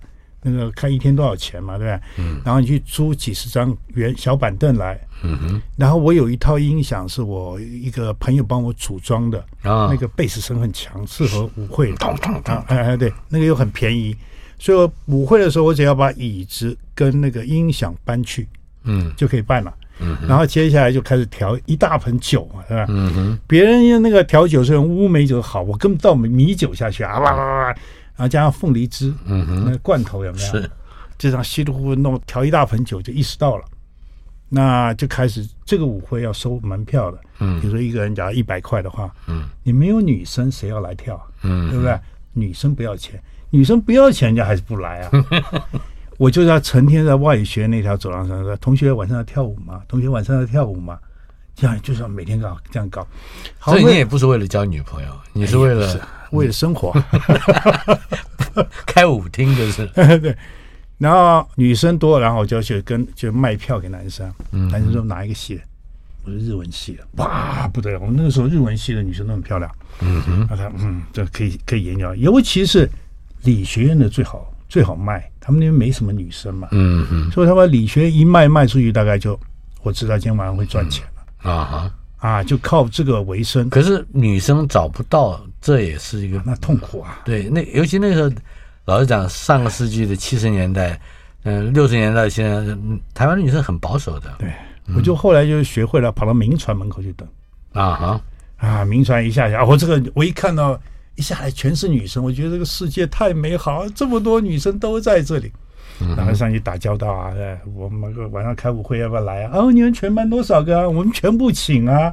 [0.48, 2.24] 那个看一天多少钱嘛，对不对？
[2.24, 2.40] 嗯。
[2.44, 4.98] 然后你去租几十张圆小板凳来。
[5.22, 5.62] 嗯哼。
[5.76, 9.38] 然后我有一套音响，是我一个朋友帮我组装的。
[9.62, 9.88] 啊。
[9.90, 11.92] 那个贝斯声很强，适合舞会。
[11.94, 12.54] 咚咚咚。
[12.68, 14.16] 哎哎，对，那个又很便宜，
[14.58, 18.48] 所以我舞会的时候，我只要把椅子跟那个音响搬去，
[18.84, 19.74] 嗯，就可以办了。
[20.00, 22.86] 嗯，然后接下来就开始调一大盆酒嘛，是吧？
[22.88, 27.74] 嗯哼，别人用那个调酒是用乌梅酒好，我根本倒米酒下去啊，哇哇哇，
[28.18, 30.46] 然后加上凤梨汁，嗯哼，那个罐头有没有？
[30.46, 30.62] 是，
[31.16, 33.64] 就这样稀里糊涂弄调一大盆酒，就意识到了，
[34.48, 41.18] 那就开始这个舞会要收门票的，嗯，比如说一个人假如一百块的话，嗯，你没有女生谁要来跳？
[41.42, 41.98] 嗯，对不对？
[42.32, 43.18] 女生不要钱，
[43.50, 45.10] 女生不要钱，人家还是不来啊。
[46.18, 49.82] 我就要成天在外语学院那条走廊上说：“同学晚上要跳舞吗？
[49.86, 50.98] 同学晚上要跳舞吗？”
[51.54, 53.06] 这样就是要每天搞这样搞。
[53.62, 55.86] 所以你也不是为了交女朋友，你是为了、
[56.32, 56.92] 为了生活，
[58.86, 59.86] 开舞厅就是。
[60.18, 60.36] 对，
[60.98, 65.62] 然后女生多，然后我就去跟就卖票给男生，嗯、男生说哪一个系的？
[66.24, 68.00] 我说日文系的，哇不得了！
[68.00, 72.90] 我们那个时候日文系的女生都很漂亮，嗯哼，那他嗯，这可以可以研究，尤其是
[73.44, 79.38] 理学院的最好最好卖，他们那边没什么女生嘛，嗯哼，所以他把理学院一卖卖出去，大概就
[79.82, 81.92] 我知道今天晚上会赚钱了、嗯、啊哈。
[82.18, 83.70] 啊，就靠这个为生。
[83.70, 87.20] 可是女生找不到，这也是一个、啊、那痛苦啊。
[87.24, 88.30] 对，那尤其那个时候，
[88.84, 91.00] 老实讲，上个世纪的七十年代，
[91.44, 92.76] 嗯，六十年代，现在
[93.14, 94.52] 台湾的女生很保守的，对。
[94.96, 97.28] 我就后来就学会了，跑到民船门口去等。
[97.74, 98.20] 啊哈
[98.56, 98.84] 啊！
[98.86, 100.80] 民船一下下，我这个我一看到
[101.14, 105.52] 一下来全是女生，我觉得这个世界太美好，这么多女生都在这里，
[106.16, 107.34] 然后上去打交道啊！
[107.74, 109.50] 我们晚上开舞会要不要来啊？
[109.52, 110.88] 哦，你们全班多少个啊？
[110.88, 112.10] 我们全部请啊！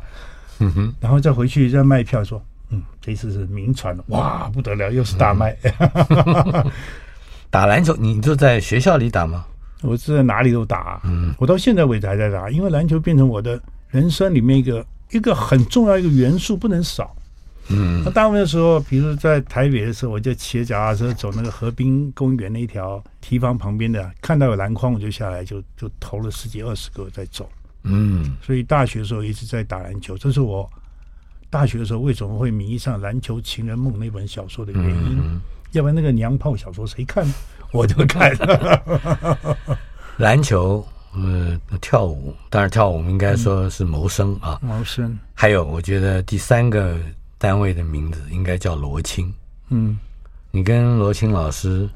[0.60, 5.56] 嗯哼，然后再回去再卖票，说嗯，这次是名传的，哇，不得了，又是大卖。
[7.50, 9.46] 打篮球，你就在学校里打吗？
[9.82, 17.16] 我是在哪里都打，嗯，我到现在为止还在打，因为篮球变成我的人生里面一个一个很重要一个元素，不能少。
[17.70, 27.50] 嗯，那大部分的时候，比如在台北的时候，我就骑着脚踏车走那个河滨公园那一条堤防旁边的，看到有篮筐我就下来就就投了十几二十个再走。
[27.84, 30.70] 嗯，所以大学的时候一直在打篮球，这是我
[31.56, 35.18] 大学的时候为什么会迷上《篮球情人梦》那本小说的原因。
[35.18, 35.40] 嗯，
[35.72, 37.26] 要不然那个娘炮小说谁看？
[37.72, 38.36] 我就看
[40.20, 45.18] 篮球，呃，跳舞，当然跳舞应该说是谋生啊，谋生。
[45.34, 46.98] 还有，我觉得第三个
[47.38, 49.34] 单位的名字应该叫罗青。
[49.70, 49.98] 嗯，
[50.52, 51.90] 你跟罗青老师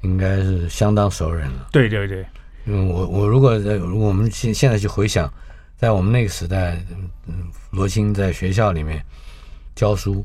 [0.00, 1.68] 应该是相当熟人了。
[1.72, 2.24] 对对对，
[2.64, 5.30] 嗯，我我如果在我们现现在去回想，
[5.76, 6.84] 在我们那个时代，
[7.26, 7.34] 嗯，
[7.70, 9.04] 罗青在学校里面
[9.74, 10.24] 教书，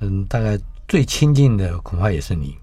[0.00, 2.56] 嗯，大概最亲近的恐怕也是你。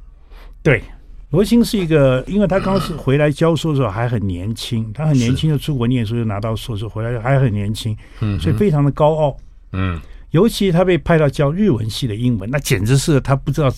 [0.62, 0.82] 对。
[1.30, 9.38] 罗青是一个，因为他刚是回来教书的时候还很年轻，他很年轻就出国念书，就拿到硕士，回来还很年轻，嗯，所以非常的高傲，
[9.74, 10.00] 嗯，
[10.32, 13.70] 尤其他被派到教日文系的英文，那简直是他不知道，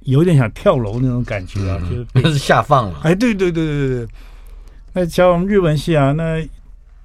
[0.00, 1.80] 有点想跳楼那种感觉啊，
[2.16, 4.08] 就是下放了，哎，对对对对对对，
[4.92, 6.44] 那教我们日文系啊，那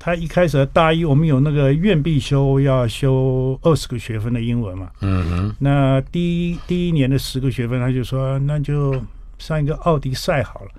[0.08, 8.96] 他一开始大一我们有那个院必修要修二十个学分的英文嘛，嗯哼，那第一第一年的十个学分，他就说那就。
[9.38, 10.72] 上一个奥迪赛好了，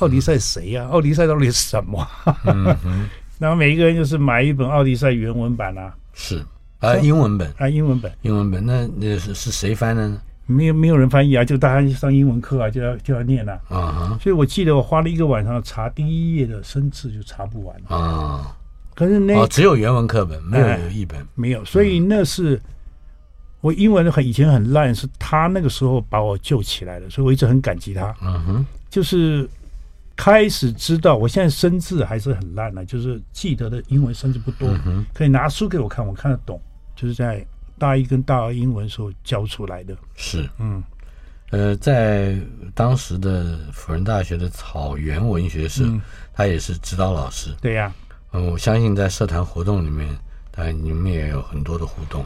[0.00, 0.86] 奥迪赛谁呀？
[0.90, 2.06] 奥迪赛到底是什么？
[3.38, 6.44] 然后 每一个人就是买一本奥迪赛原文版啊，是
[6.80, 8.66] 啊，英文本啊，英文本，英文本。
[8.66, 10.20] 那那是是谁翻的呢？
[10.44, 13.58] 没有没有人翻译啊，就大家上英文课啊，就要就要念啊。
[13.70, 18.54] 啊，所以我记得我花了一个晚上查第一页的生字就查不完啊。
[18.94, 22.60] 可是那、哦、只有原文课本，没有有译本、哎，没有，所以那是。
[23.62, 28.12] 我英文很以前很烂，是他那个时候把我救起来的，所以我一直很感激他。
[28.20, 29.48] 嗯哼，就是
[30.16, 36.60] 开始知道，我现在生字还是很烂的，就是记得的英文生字不多，嗯可以拿书给我看，我看得懂。
[36.96, 37.46] 就是在
[37.78, 39.96] 大一跟大二英文时候教出来的。
[40.16, 40.82] 是，嗯，
[41.50, 42.36] 呃，在
[42.74, 46.02] 当时的辅仁大学的草原文学社，嗯、
[46.32, 47.50] 他也是指导老师。
[47.60, 47.94] 对呀、啊，
[48.32, 50.08] 嗯，我相信在社团活动里面，
[50.50, 52.24] 当然你们也有很多的互动。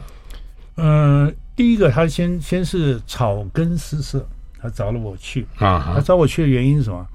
[0.75, 4.25] 嗯，第一个他先先是草根诗社，
[4.61, 5.93] 他找了我去啊。
[5.95, 7.05] 他找我去的原因是什么？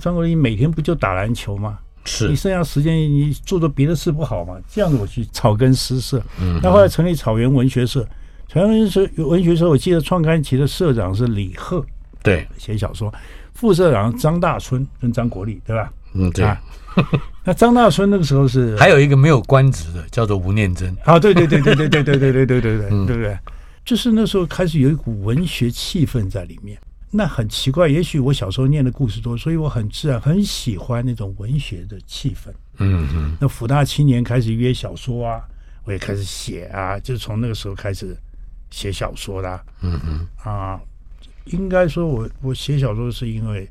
[0.00, 1.78] 张国立每天不就打篮球吗？
[2.06, 4.56] 是你剩下时间你做做别的事不好吗？
[4.68, 6.22] 这样子我去草根诗社。
[6.40, 8.02] 嗯，那后来成立草原文学社，
[8.48, 11.84] 草原文学社文学社，我记得创刊期的社长是李贺，
[12.22, 13.12] 对，写小说。
[13.54, 15.92] 副社长张大春跟张国立，对吧？
[16.12, 16.44] 嗯，对。
[16.44, 16.60] 啊
[17.44, 23.38] 那张大春那个时候是还有一个没有官职的，叫做吴念真啊，对对对对对对对对对对对对对，对不对？
[23.84, 26.78] 就是那时候开始有一股文学气氛在里面。
[27.16, 32.50] 那很奇怪，也许我小时候念的故事多，所以我很自然很喜欢那种文学的气氛。
[32.78, 33.36] 嗯嗯。
[33.40, 35.40] 那辅大青年开始约小说啊，
[35.84, 38.16] 我也开始写啊，就从那个时候开始
[38.70, 39.60] 写小说的。
[39.82, 40.26] 嗯嗯。
[40.42, 40.80] 啊，
[41.44, 43.68] 应该说我我写小说是因为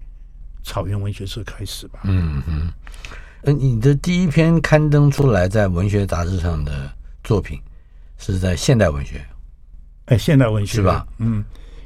[0.63, 1.99] 草原文学社开始吧。
[2.03, 2.71] 嗯嗯。
[3.43, 6.89] 呃，你的第一篇刊登出来在文学杂志上的
[7.23, 7.59] 作品，
[8.17, 9.21] 是在现代文学，
[10.05, 11.05] 哎，现代文学是吧？
[11.17, 11.43] 嗯，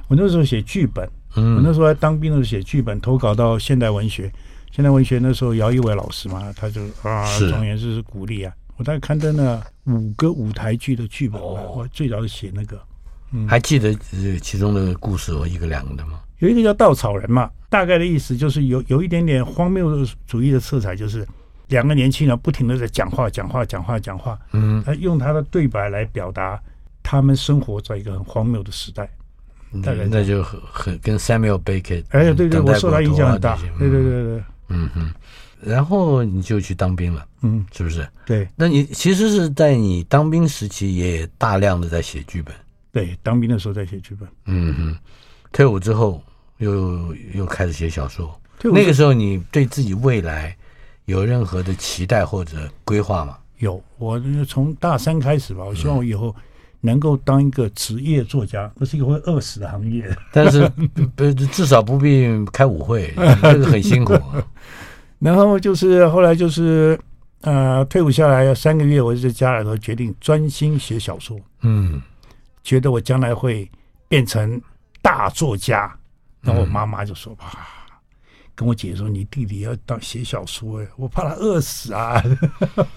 [0.07, 4.31] 我那时候写剧本，嗯，我那时候在当兵的时候写剧本，投稿到现代文学。
[4.71, 8.53] 现代文学那时候姚一伟老师嘛，他就啊，总言之是鼓励啊。
[8.75, 12.79] 我大概刊登了五个舞台剧的剧本，哦、我最早是写那个，
[13.31, 13.91] 嗯，还记得
[14.39, 16.19] 其中的故事我一个两个的吗？
[16.39, 21.27] 有一个叫稻草人嘛，大概的意思就是有有一点点荒谬主义的色彩，就是。
[21.69, 24.39] 两个年轻人不停的在讲话，讲话，讲话，讲话。
[24.53, 26.57] 嗯，他用他的对白来表达
[27.03, 29.09] 他们生活在一个很荒谬的时代。
[29.83, 32.05] 大概那就很很跟 Samuel Beckett。
[32.11, 33.57] 哎，对对，我受他影响很大。
[33.77, 34.43] 对对对对。
[34.69, 35.13] 嗯哼，
[35.59, 37.27] 然后你就去当兵了。
[37.41, 38.07] 嗯，是不是？
[38.25, 38.47] 对。
[38.55, 42.55] 那你其实是在你当兵时期也大量的在写剧本。
[42.93, 44.25] 对，当兵的时候在写剧本。
[44.45, 44.97] 嗯哼，
[45.51, 46.23] 退伍之后
[46.57, 48.39] 又又开始写小说。
[48.63, 50.55] 那个时候你对自己未来
[51.05, 53.37] 有任何的期待或者规划吗？
[53.59, 56.35] 有，我从大三开始吧，我希望我以后
[56.81, 60.09] 能够当一个职业作家，不是一个会饿死的行业。
[60.33, 60.67] 但是
[61.15, 64.13] 不至少不必开舞会，这个很辛苦。
[65.19, 66.99] 然后就是后来就是
[67.41, 71.39] 呃退伍下来三个月，我就在家里头决定专心写小说。
[71.61, 72.01] 嗯，
[72.63, 73.69] 觉得我将来会
[74.07, 74.61] 变成
[75.01, 75.95] 大作家。
[76.47, 77.51] 然后我妈妈就说吧。
[77.55, 77.61] 嗯
[78.57, 82.19] 跟我姐说：“你弟弟要当写小说哎，我怕他饿死啊。”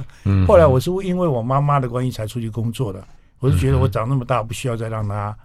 [0.48, 3.06] 后来我是因为我妈妈的关系才出去工作的。
[3.40, 5.36] 我就觉得我长那么大不需要再让他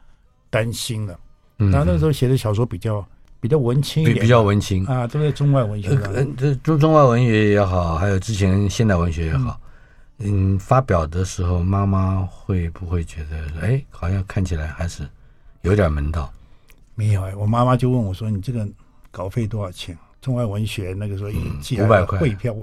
[0.49, 1.19] 担心了。
[1.57, 3.05] 然后那个时候写的小说比较
[3.41, 5.89] 比较文青一点，比较文青啊，都在中外文学。
[6.37, 9.59] 这中中外文学也好，还有之前现代文学也好，
[10.19, 15.05] 嗯，发表的时候妈妈会不会觉得哎，好像看起来还是
[15.63, 16.31] 有点门道？
[16.95, 18.67] 没有哎，我妈妈就问我说：“你这个
[19.11, 22.55] 稿费多少钱？”中外文学那个时候一寄来汇票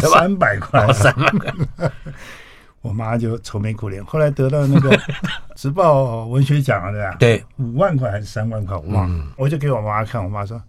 [0.00, 1.90] 三百块，三百块，
[2.80, 4.04] 我妈就愁眉苦脸。
[4.04, 4.96] 后来得到那个
[5.56, 7.16] 时报文学奖了，对吧？
[7.18, 9.24] 对，五万块还是三万块，我忘了。
[9.36, 10.62] 我就给我妈看，我妈说：“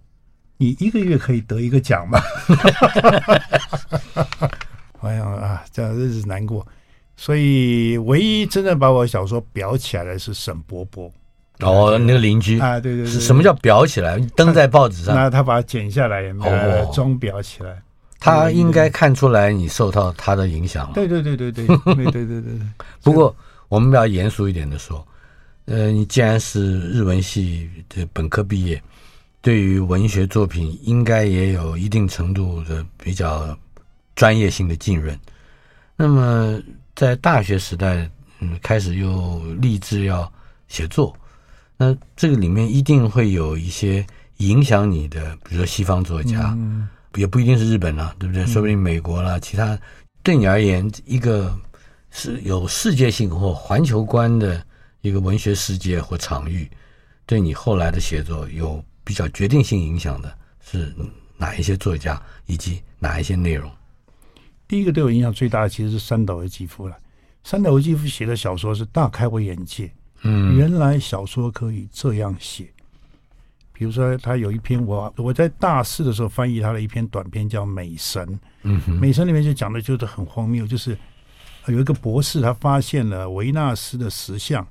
[0.58, 2.20] 你一个月可以得一个奖吗？”
[5.02, 6.66] 哎呀啊，这样日子难过。
[7.16, 11.12] 所以，唯一真正把我小说裱起来的是沈伯伯。
[11.62, 14.18] 哦，那个邻居啊，对对对，什么叫裱起来？
[14.36, 17.82] 登在报纸上，那他把它剪下来，呃，装裱起来。
[18.20, 20.94] 他应该看出来你受到他的影响了。
[20.94, 22.54] 对对对对对对 对对对。
[23.02, 23.34] 不过
[23.70, 25.06] 我们要严肃一点的说，
[25.66, 28.82] 呃，你既然是日文系的本科毕业，
[29.42, 33.58] 对于文学作品应该也有一定程度的比较
[34.16, 35.18] 专业性的浸润。
[35.96, 36.60] 那么
[36.96, 40.30] 在大学时代，嗯，开始又立志要
[40.68, 41.16] 写作。
[41.82, 44.06] 那这个里面一定会有一些
[44.38, 48.46] 影响你的，比如说西方作家，嗯、也不一定是日本啦，对不对？
[48.46, 49.80] 说不定美国啦，嗯、其他
[50.22, 51.58] 对你而言，一个
[52.12, 54.62] 是有世界性或环球观的
[55.00, 56.70] 一个文学世界或场域，
[57.26, 60.94] 对你后来的写作有比较决定性影响的是
[61.38, 63.72] 哪一些作家以及哪一些内容？
[64.68, 66.98] 第一个对我影响最大的其实是三岛由纪夫了。
[67.46, 69.90] 三岛由纪夫写的小说是大开我眼界。
[70.22, 72.68] 嗯，原来小说可以这样写。
[73.72, 78.28] 比如说，他有一篇我我在大四的时候翻译他的一篇短篇，叫《美神》。
[78.64, 80.98] 嗯哼，《美神》里面就讲的就是很荒谬，就是
[81.68, 84.68] 有一个博士他发现了维纳斯的石像，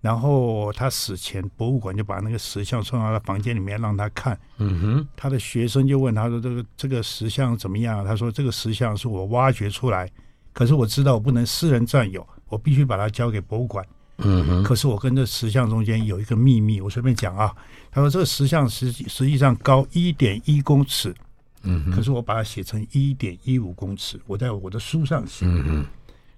[0.00, 4.40] 然后他死前博物馆就把那个石像送到他房间里面让他看。
[4.56, 10.10] 嗯哼，他的学生就问他说：“这个这个石像怎么样？”他说：“这个石像是我挖掘出来，
[10.54, 13.84] 可是我知道我不能私人占有，我必须把它交给博物馆。”
[14.18, 17.54] 嗯哼，可是我跟这石像中间有一个秘密，我随便讲啊。
[17.90, 21.14] 他说这个石像实际实际上高一点一公尺，
[21.62, 25.46] 嗯哼，可是我把它写成一点一五公尺，我在我的书上写。
[25.46, 25.86] 嗯哼，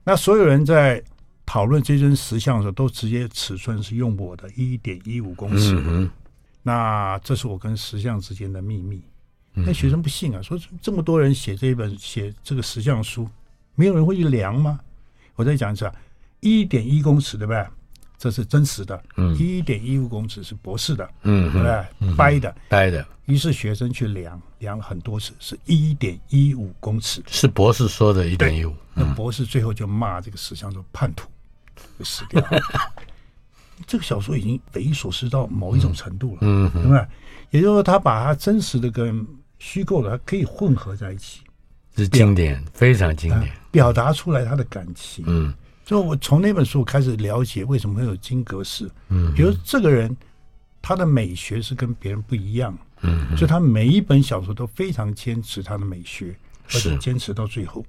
[0.04, 1.02] 那所有人在
[1.44, 5.74] 讨论这尊石像的时候，都直接尺寸是用我的一点一五公尺。
[5.74, 6.10] 嗯哼，
[6.62, 9.02] 那这是我跟石像之间的秘密。
[9.54, 13.28] 那学生不信啊，说这么多人写这一本写这个石像书，
[13.74, 14.78] 没有人会去量吗？
[15.34, 15.94] 我再讲一次啊。
[16.40, 17.66] 一点一公尺，对不对？
[18.18, 19.02] 这是真实的。
[19.16, 21.08] 嗯，一点一五公尺是博士的。
[21.22, 22.14] 嗯，对不对？
[22.16, 23.06] 掰的，掰的。
[23.24, 27.22] 于是学生去量，量了很多次，是一点一五公尺。
[27.26, 28.74] 是博士说的一点一五。
[28.92, 31.28] 那博士最后就骂这个石像说叛徒，
[31.98, 32.60] 就死掉了。
[33.86, 36.38] 这个小说已经匪夷所思到某一种程度了。
[36.42, 37.06] 嗯，对不对？
[37.50, 39.26] 也就是说，他把他真实的跟
[39.58, 41.40] 虚构的可以混合在一起，
[41.96, 45.24] 是经典，非常经典，表达出来他的感情。
[45.26, 45.54] 嗯。
[45.90, 48.88] 所以我从那本书开始了解为什么会有金格式。
[49.08, 50.16] 嗯，比如这个人，
[50.80, 52.78] 他的美学是跟别人不一样。
[53.00, 56.32] 嗯，所以他每一本小说都非常坚持他的美学，
[56.72, 57.84] 而且坚持到最后，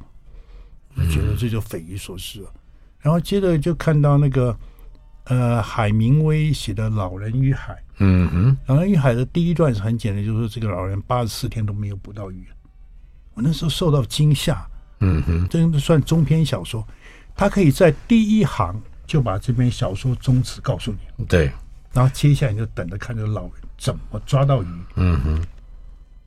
[0.95, 2.51] 我觉得这就匪夷所思了。
[3.01, 4.57] 然后接着就看到那个
[5.25, 7.73] 呃海明威写的《老人与海》。
[7.99, 12.47] 嗯哼，《老人与海》的第一段是很简单，就是说这个老人八十四天都没有捕到鱼。
[13.35, 14.67] 我那时候受到惊吓。
[15.01, 16.83] 嗯哼，这个算中篇小说。
[17.41, 21.51] 他可以在第一行就把这篇小说宗旨告诉你，对，
[21.91, 24.67] 然后接下来你就等着看这个老人怎么抓到鱼。
[24.93, 25.43] 嗯哼，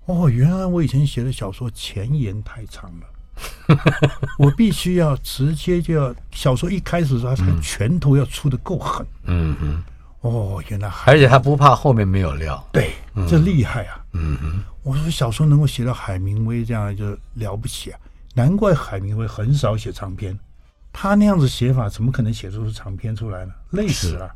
[0.06, 3.78] 哦，原来我以前写的小说前言太长了，
[4.40, 9.06] 我必须要直接就要小说一开始的时候，他拳头要出的够狠。
[9.22, 9.84] 嗯哼，
[10.22, 12.60] 哦，原来而且他不怕后面没有料。
[12.72, 12.90] 对，
[13.28, 14.04] 这厉害啊。
[14.14, 18.00] 嗯哼，我说小说能够写到海明威这样就了不起啊，
[18.34, 20.36] 难怪海明威很少写长篇，
[20.94, 23.52] 他那样子写法怎么可能写出长篇出来呢？
[23.70, 24.32] 累死了。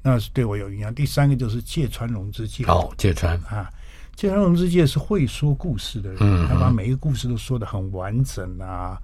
[0.00, 0.94] 那是对我有影响。
[0.94, 2.64] 第三个就是芥川龙之介。
[2.66, 3.68] 哦，芥川啊。
[4.14, 8.96] 芥川龙之介是会说故事的人，嗯、他把每一个故事都说得很完整啊，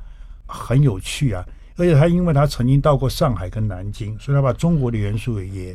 [0.47, 1.45] 很有趣啊。
[1.77, 5.75] 而且他因为他曾经到过上海跟南京，所以他把中国的元素也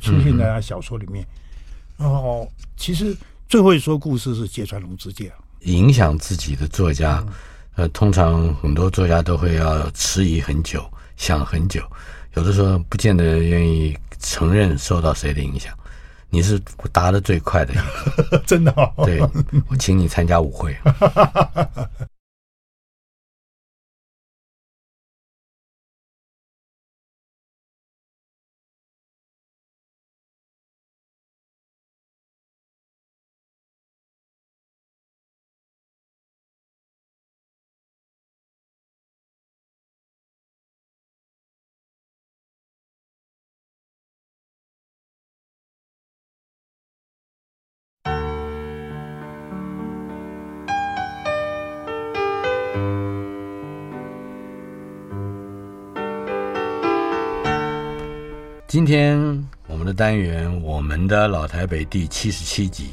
[0.00, 1.24] 出现在他小说里面。
[1.98, 3.16] 嗯、哦，其实
[3.48, 5.32] 最会说故事是芥川龙之介。
[5.60, 7.32] 影响自己的作家，嗯、
[7.76, 10.84] 呃，通常很多作家都会要迟疑很久，
[11.16, 11.82] 想很久，
[12.34, 15.72] 有的时候不见得愿意承认受到谁的影响。
[16.30, 16.60] 你是
[16.92, 17.76] 答的最快的一
[18.30, 18.92] 个， 真的、哦。
[19.04, 19.20] 对，
[19.68, 20.76] 我请你参加舞会。
[58.74, 59.16] 今天
[59.68, 62.90] 我们的单元，我们的老台北第七十七集，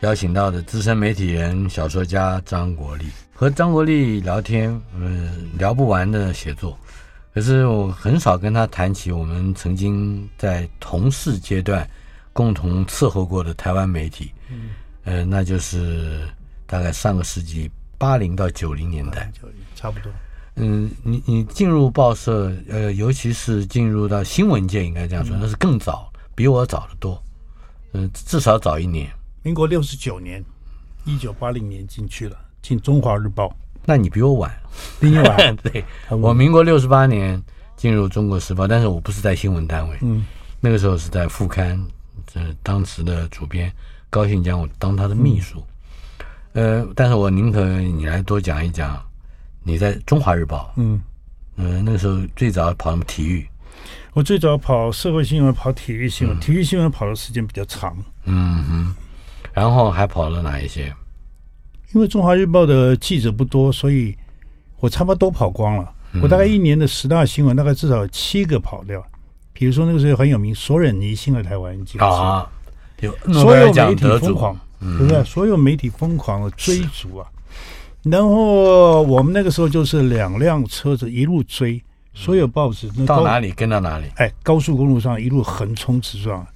[0.00, 6.78] 邀请到的资深媒体人、小说家张国立，和张国立聊天，嗯，聊不完的写作。
[7.32, 11.88] 可是我很少跟他谈起我们曾经在同事阶段
[12.34, 14.68] 共同伺候过的台湾媒体，嗯，
[15.04, 16.28] 呃，那就是
[16.66, 20.12] 大概上个世纪八零到九零年代，九零差不多。
[20.60, 27.22] 嗯，你你进入报社，呃，尤其是进入到新闻界，应该这样说，嗯、那是更早，比我早得多，
[27.92, 29.08] 嗯、呃，至少早一年。
[29.42, 30.44] 民国六十九年，
[31.04, 33.46] 一九八零年进去了，进《中华日报》。
[33.84, 34.52] 那你比我晚，
[35.00, 35.56] 比你晚。
[35.62, 37.40] 对，我民国六十八年
[37.76, 40.26] 进入《中国时报》，但是我不是在新闻单位，嗯，
[40.60, 41.80] 那个时候是在副刊，
[42.34, 43.72] 呃，当时的主编
[44.10, 45.62] 高兴将我当他的秘书，
[46.54, 49.00] 嗯、呃，但是我宁可你来多讲一讲。
[49.68, 50.98] 你在中华日报，嗯
[51.56, 53.46] 嗯、呃，那个时候最早跑什么体育？
[54.14, 57.94] 我最早跑社会新闻，跑体育新闻，嗯、体育新闻跑的时间比较长。
[58.24, 58.96] 嗯哼，
[59.52, 60.90] 然后还跑了哪一些？
[61.92, 64.16] 因为中华日报的记者不多，所以
[64.78, 65.92] 我差不多都跑光了。
[66.12, 69.04] 嗯、我大概一年的十大新闻，大概至少有七个跑掉。
[69.52, 72.50] 比如说那个时候很有名，索忍尼新的台湾记者啊，
[73.00, 75.22] 有所有媒体疯狂，对不对？
[75.24, 77.28] 所有媒体疯狂的追逐啊。
[78.10, 81.82] 然后我们那个时候就是两辆车子一路追，
[82.14, 84.06] 所有报纸那到哪里跟到哪里。
[84.16, 86.46] 哎，高速公路上一路横冲直撞，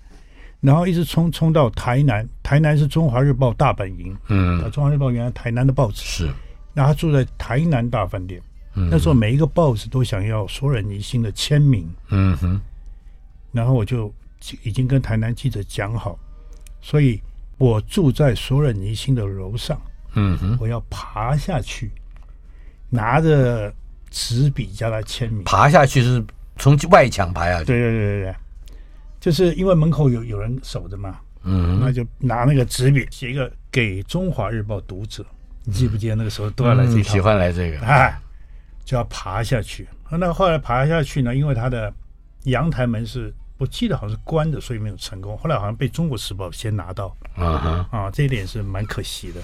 [0.61, 2.27] 然后一直冲冲到台南。
[2.43, 6.31] 台南是中华日报大本营，嗯，中华日报原来台南的报纸是。
[6.75, 8.41] 然后他住在台南大饭店，
[8.75, 12.61] 嗯，那时候每一个报纸都想要索尔尼星的签名，嗯哼。
[13.53, 14.13] 然后我就
[14.63, 16.19] 已经跟台南记者讲好，
[16.81, 17.21] 所以
[17.59, 19.79] 我住在索尔尼星的楼上。
[20.15, 21.91] 嗯哼，我要爬下去，
[22.91, 23.73] 拿着
[24.11, 25.43] 纸笔叫他签名。
[25.45, 26.25] 爬下去是
[26.57, 27.65] 从外墙爬下去。
[27.67, 28.35] 对对对对对，
[29.21, 31.19] 就是因为门口有有人守着嘛。
[31.45, 35.25] 嗯，那就拿那个纸笔写一个给中华日报读者。
[35.65, 36.99] 你记不记得那个时候都要来这套？
[36.99, 38.17] 嗯、喜欢来这个哎，
[38.85, 39.89] 就要爬下去。
[40.11, 41.93] 那后来爬下去呢，因为他的
[42.45, 43.33] 阳台门是。
[43.59, 45.39] 我记得好像是关的，所以没有成功。
[45.39, 47.17] 后来好像被《中国时报》先拿到。
[47.37, 49.41] 啊哈啊，这一点是蛮可惜的。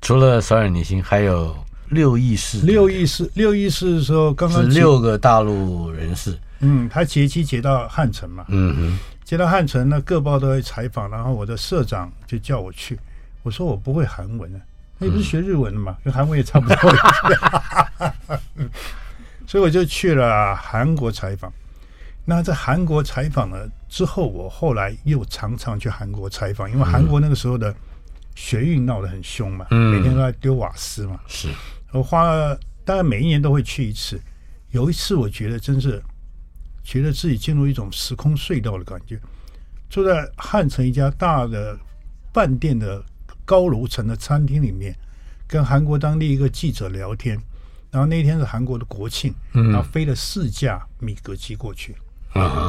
[0.00, 1.56] 除了索尔尼星，还有
[1.88, 2.60] 六义士。
[2.60, 6.38] 六义士，六义士的时候，刚刚是六个大陆人士。
[6.60, 8.44] 嗯，他截期截到汉城嘛。
[8.48, 12.98] 嗯哼，截到汉城，那各报都会采访，然后我的社长就叫我去。
[13.42, 14.60] 我说我不会韩文啊，
[14.98, 16.76] 那你不是学日文的嘛，跟韩文也差不多。
[19.46, 21.52] 所以我就去了韩国采访。
[22.24, 27.74] 那在韩国采访了之后，我后来又常常去韩国采访，因为韩国那个时候的。
[28.38, 31.18] 学运闹得很凶嘛，每天都在丢瓦斯嘛。
[31.26, 31.48] 是，
[31.90, 34.18] 我花了大概每一年都会去一次。
[34.70, 36.00] 有一次，我觉得真是
[36.84, 39.18] 觉得自己进入一种时空隧道的感觉。
[39.90, 41.76] 坐在汉城一家大的
[42.32, 43.04] 饭店的
[43.44, 44.96] 高楼层的餐厅里面，
[45.48, 47.36] 跟韩国当地一个记者聊天。
[47.90, 51.96] 然后那天是韩国的国庆，然后飞了四架米格机过去，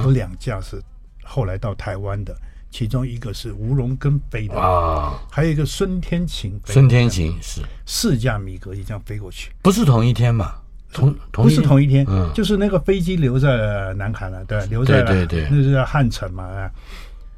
[0.04, 0.82] 有两架是
[1.24, 2.36] 后来到台湾的。
[2.72, 7.62] 其中一个是吴荣根飞的啊，还有一个孙天琴，孙天琴是。
[7.86, 10.56] 四架米格机这样飞过去，不是同一天嘛？
[10.92, 15.42] 同同不是同一天，嗯，就是那个飞机留在了南海了，对，留在了，对对。
[15.42, 16.70] 对，那是叫汉城嘛，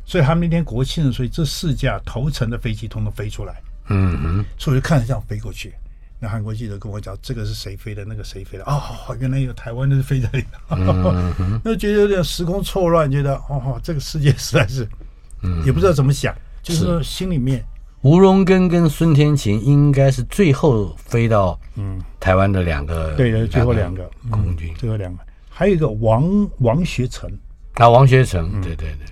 [0.06, 5.74] 所以他们那天国庆，所以这四架头层的飞机通通飞出来，嗯哼，所以我就看着这样飞过去。
[6.18, 8.06] 那韩国记者跟我讲，这个是谁飞的？
[8.06, 8.64] 那个谁飞的？
[8.66, 8.82] 哦，
[9.20, 14.88] 原来有台湾的飞在里头，嗯、 那觉得有点时空错乱，觉得哦，这个世界实在是，
[15.44, 17.64] 嗯，也不知道怎么想，就是说心里面。
[18.02, 22.02] 吴荣根跟孙天琴应该是最后飞到嗯。
[22.20, 27.30] 台湾的两个，对的，最后两个空军，最后两个，还有一个王王学成。
[27.76, 29.06] 啊，王学成，对对对，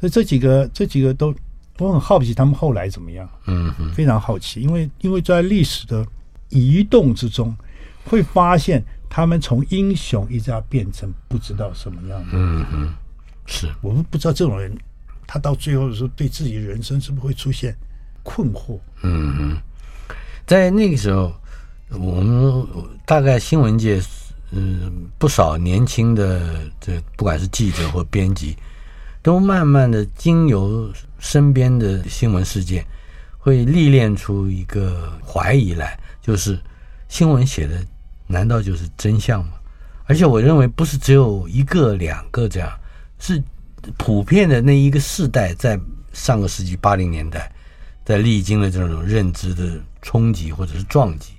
[0.00, 1.34] 所以这几个这几个都
[1.78, 6.06] 我很好奇他们后来怎么样，嗯，非常好奇，因为因为在历史的。
[6.52, 7.56] 移动之中，
[8.06, 12.30] 会发现他们从英雄一直要变成不知道什么样的。
[12.32, 12.94] 嗯嗯，
[13.46, 13.72] 是。
[13.80, 14.76] 我们不知道这种人，
[15.32, 17.72] 他到最后的时候，对自己人生是不是会出现
[18.24, 18.76] 困惑？
[19.02, 19.56] 嗯嗯，
[20.44, 21.32] 在那个时候，
[21.90, 22.66] 我们
[23.06, 24.02] 大概新闻界，
[24.50, 28.56] 嗯，不少年轻的这不管是记者或编辑，
[29.22, 32.84] 都慢慢的经由身边的新闻事件，
[33.38, 35.96] 会历练出一个怀疑来。
[36.20, 36.58] 就是
[37.08, 37.80] 新闻写的，
[38.26, 39.52] 难道就是真相吗？
[40.06, 42.68] 而且我认为不是只有一个两个这样，
[43.20, 43.40] 是
[43.98, 45.78] 普遍的那一个世代，在
[46.12, 47.50] 上个世纪八零年代，
[48.04, 51.32] 在历经了这种认知的冲击或者是撞击。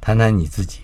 [0.00, 0.80] 谈谈你自己，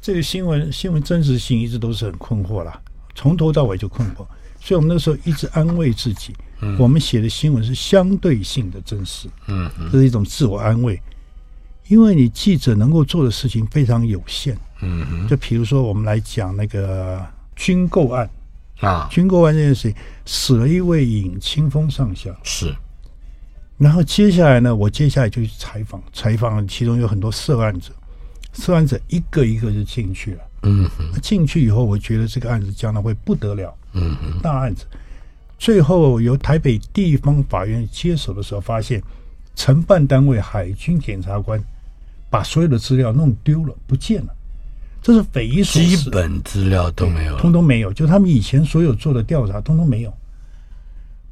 [0.00, 2.78] 这个新闻新闻真实性一直都是很困惑啦，
[3.14, 4.26] 从头到尾就困惑，
[4.60, 11.00] 所以我们那时候一直安慰自己，嗯，我们写的新闻是相对性的真实，嗯，这是一种自我安慰。
[11.88, 17.24] 因为你记者能够做的事情非常有限，嗯嗯，就比如说我们来讲那个
[17.56, 18.28] 军购案
[18.82, 19.94] 啊，军国完这件事情，
[20.26, 22.74] 死了一位尹清风上校，是，
[23.78, 27.92] 然后接下来呢，我接下来就去采访，采访其中有很多涉案者，
[28.52, 34.84] 涉案者一个一个就进去了，嗯哼，进去以后，我觉得这个案子将来会不得了，嗯哼，大案子，
[35.58, 39.02] 最后由台北地方法院接手的时候，发现
[39.56, 41.62] 承办单位海军检察官。
[42.30, 44.34] 把所有的资料弄丢了，不见了，
[45.02, 45.96] 这是匪夷所思。
[45.96, 50.14] 基本资料都没有，通通没有，就他们以前所有做的调查，通通没有。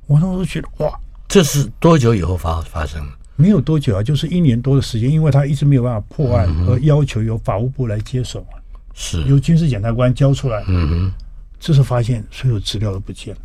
[0.07, 0.93] 我当时觉得，哇，
[1.29, 3.13] 这是多久以后发发生的？
[3.37, 8.59] 没有多久啊，就是一年多的时间，因为他一直没有办法破案，而要求由法务部来接手啊，
[8.93, 10.65] 是由军事检察官交出来。
[10.67, 11.13] 嗯哼，
[11.61, 13.41] 这时候发现所有资料都不见了，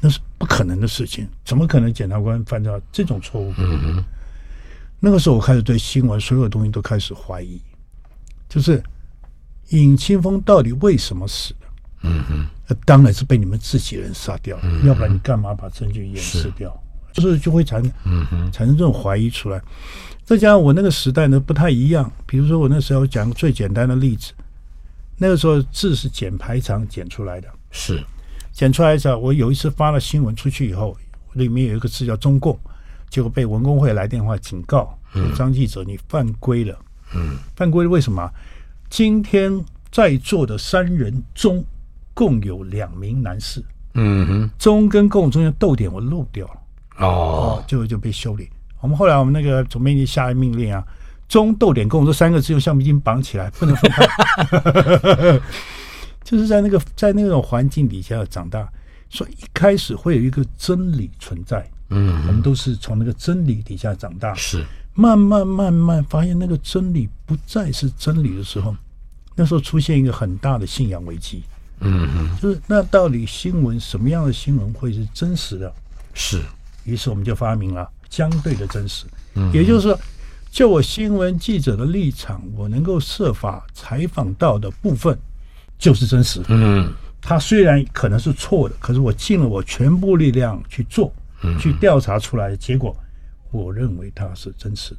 [0.00, 3.52] 那是不可能的事情，怎么可能检察官犯到这种错误？
[3.58, 4.04] 嗯哼。
[5.00, 7.60] 那个时候，我开始对新闻所有东西都开始怀疑，
[8.48, 8.82] 就是
[9.70, 11.66] 尹清风到底为什么死的？
[12.02, 16.74] 嗯哼，那当然是被你们自己人杀掉，嗯，要不然你干嘛把证据掩饰掉？
[17.12, 19.60] 就是就会产生，嗯哼，产生这种怀疑出来。
[20.24, 24.32] 再加上我那个时代呢不太一样，比如说我那时候讲个最简单的例子，
[25.16, 28.02] 那个时候字是剪排场剪出来的，是
[28.52, 30.96] 剪出来的时候，我有一次发了新闻出去以后，
[31.34, 32.58] 里面有一个字叫中共。
[33.10, 34.98] 结果被文工会来电话警告，
[35.36, 36.76] 张记者你犯规了。
[37.14, 38.28] 嗯，犯规了为什么？
[38.94, 39.52] 今天
[39.90, 41.64] 在座的三人中
[42.14, 43.60] 共有两名男士。
[43.94, 46.54] 嗯哼，中跟共中间逗点我漏掉了。
[46.98, 48.48] 哦，就就被修理。
[48.80, 50.86] 我们后来我们那个总编辑下了命令啊，
[51.26, 54.06] 中逗点共这三个字用橡皮筋绑起来，不能分开。
[56.22, 58.64] 就是在那个在那种环境底下长大，
[59.10, 61.68] 所以一开始会有一个真理存在。
[61.88, 64.64] 嗯，我们都是从那个真理底下长大，是
[64.94, 68.74] 慢慢慢慢发现那个真理不再是真理的时候，
[69.34, 71.42] 那时候出现一个很大的信仰危机。
[71.80, 75.72] 嗯嗯，就是那到底新闻什么样的新闻会是真实的？
[76.14, 76.40] 是，
[76.84, 79.04] 于是我们就发明了相对的真实。
[79.34, 79.98] 嗯，也就是说，
[80.50, 85.18] 就我新闻记者的立场，我能够设法采访到的部分
[85.78, 86.40] 就是真实。
[86.48, 91.12] 嗯，它虽然可能是错的，可是我尽了我全部力量去做。
[91.60, 92.96] 去调查出来的结果，
[93.62, 94.94] 我认为它是真实，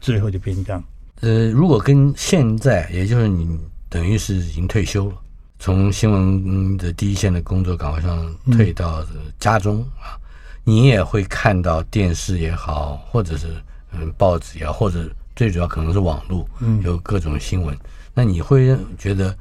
[0.00, 0.84] 最后就变成这样。
[1.20, 5.16] 呃，如果跟现在，也就是你等于是已经退休了，
[5.58, 9.04] 从新闻的第一线的工作岗位上退到
[9.40, 10.20] 家中啊，
[10.64, 13.46] 你也会看到电视也好，或者是
[13.92, 17.76] 嗯报纸也好，或者最主要可能是网络，嗯，有各种新闻。
[18.12, 19.34] 那你会觉得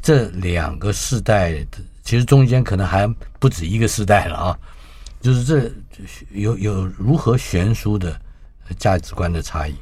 [0.00, 3.06] 这两个世代的，其实中间可能还
[3.38, 4.58] 不止一个世代了啊。
[5.20, 5.70] 就是这
[6.30, 8.20] 有有如何悬殊的
[8.78, 9.74] 价值观的差异？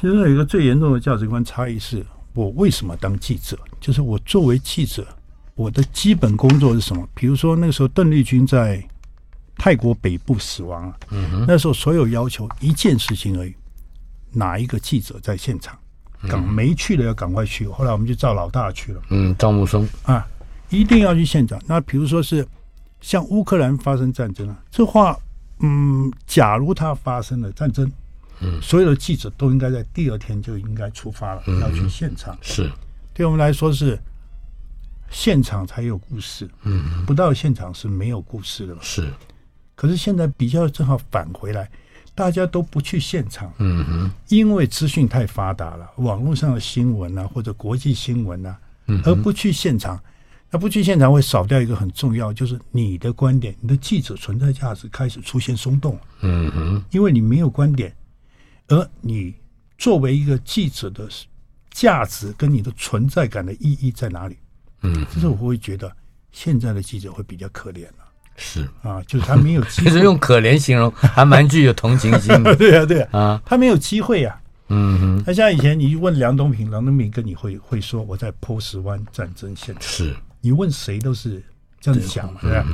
[0.00, 3.58] 其实有一个最严重的价值观差异是，我为什么当记者？
[3.80, 5.06] 就是我作为记者，
[5.54, 7.08] 我的基本工作是什么？
[7.14, 8.82] 比如说那个时候邓丽君在
[9.56, 13.54] 泰国北部死亡了，嗯哼，那时候所有要求一件事情而已，
[14.32, 15.76] 哪一个记者在现场？
[16.28, 17.68] 赶没去的要赶快去。
[17.68, 19.00] 后来我们就赵老大去了。
[19.10, 20.26] 嗯，赵木松啊，
[20.68, 21.56] 一定要去现场。
[21.64, 22.44] 那比如说是
[23.00, 25.16] 像乌克兰发生战争啊，这话，
[25.60, 27.90] 嗯，假如它发生了战争，
[28.40, 32.36] 嗯，所有的记者都应该在第二天就应该出发了，要去现场。
[32.40, 32.70] 是，
[33.12, 33.98] 对我们来说是
[35.10, 36.48] 现场才有故事。
[36.62, 38.76] 嗯，不到现场是没有故事的。
[38.80, 39.12] 是，
[39.74, 41.70] 可是现在比较正好返回来。
[42.14, 48.58] 大家都不去现场，嗯哼，因为资讯太发达了，网络上的新闻啊，或者国际新闻啊，
[49.04, 49.96] 而不去现场，
[50.50, 57.94] 那不去现场会少掉一个很重要，就是你的观点，你的记者存在价值开始出现松动，嗯哼，因为你没有观点，
[58.68, 59.34] 而你
[59.76, 61.08] 作为一个记者的
[61.70, 64.36] 价值跟你的存在感的意义在哪里？
[64.82, 65.90] 嗯，这是我会觉得
[66.32, 68.04] 现在的记者会比较可怜了。
[68.36, 69.90] 是啊，就是他没有 机会。
[69.90, 72.54] 其实用可怜形容还蛮具有同情心的。
[72.56, 74.40] 对啊，对啊，啊，他没有机会啊。
[74.68, 79.82] 嗯哼，那像以前你问梁东平，梁东平跟你会会说我在波斯湾战争现场。
[79.82, 81.42] 是，你问谁都是
[81.80, 82.66] 这样子讲嘛，对吧？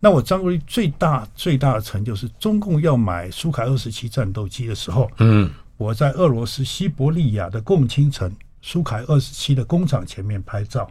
[0.00, 8.32] 那我张国立最大最大的成就是中共要买苏凯二十七战斗机的时候，嗯，我在俄罗斯西伯利亚的共青城
[8.62, 10.88] 苏凯二十七的工厂前面拍照，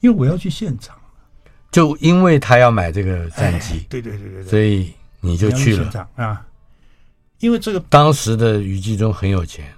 [0.00, 0.96] 因为我要去现场。
[1.70, 6.46] 就因为他要买这个战机，对对对对对，所以你就去了啊。
[7.40, 9.75] 因为这个当时的余纪忠很有钱，哎，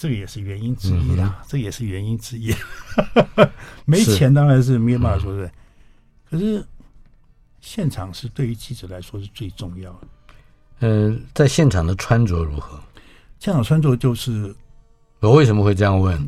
[0.00, 2.54] 这个也是原因之一啦，这也是原因之一。
[3.84, 5.52] 没钱当然是没办法说的，
[6.30, 6.66] 可是
[7.60, 9.98] 现场是对于记者来说是最重要的。
[10.78, 12.80] 嗯，在现场的穿着如何？
[13.38, 14.56] 现场穿着就是，
[15.18, 16.18] 我为什么会这样问？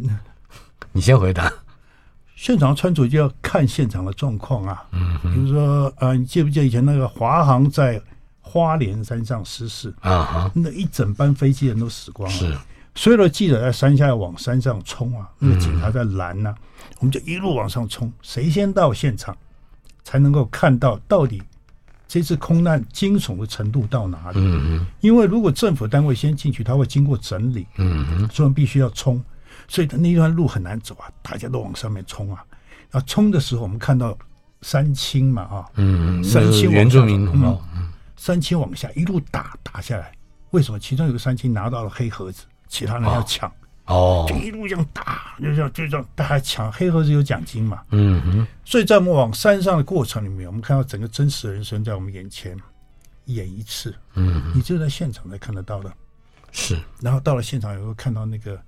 [0.92, 1.50] 你先回答。
[2.36, 7.98] 现场穿着就要看现场的状况啊，嗯，比如说呃，你记不记得以前那个华航在
[8.42, 10.52] 花莲山上失事啊？
[10.54, 12.58] 那一整班飞机人都死光了，是
[12.94, 16.54] 所有的记者在山下往山上冲啊，那个警察在拦呐，
[16.98, 19.36] 我们就一路往上冲，谁先到现场
[20.04, 21.42] 才能够看到到底
[22.06, 24.38] 这次空难惊悚的程度到哪里？
[24.38, 29.22] 嗯，因为如果政府单位先进去，他会经过整理，嗯，所以必须要冲。
[29.68, 32.44] 所以他那段路很难走啊，大家都往上面冲啊。
[32.90, 34.14] 然后冲的时候，我们看到
[34.60, 37.62] 山青嘛啊，嗯，山青原住民同胞，
[38.16, 40.12] 三清往下一路打打下来。
[40.50, 40.78] 为什么？
[40.78, 42.42] 其中有个山青拿到了黑盒子，
[42.72, 43.52] 其他人要抢
[43.84, 47.82] 哦，就一路这样打，就这样就这样，大家抢黑盒子有奖金嘛。
[47.90, 48.46] 嗯哼。
[48.64, 52.56] 所以在我们往山上的过程里面，我们看到整个真实的人生在我们眼前
[53.26, 53.94] 演一次。
[54.14, 55.92] 嗯，你只有在现场才看得到的。
[56.50, 56.78] 是。
[57.00, 58.58] 然后到了现场，有会看到那个。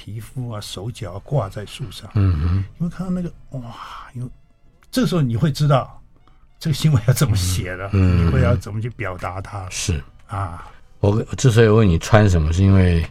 [0.00, 3.74] 皮肤啊，手脚啊，挂在树上，嗯哼，你会看到那个哇，
[4.14, 4.28] 因为
[4.92, 6.00] 这个时候你会知道
[6.60, 9.68] 这个新闻要怎么写的，嗯，你会要怎么去表达它。
[9.70, 13.04] 是啊，我之所以问你穿什么，是因为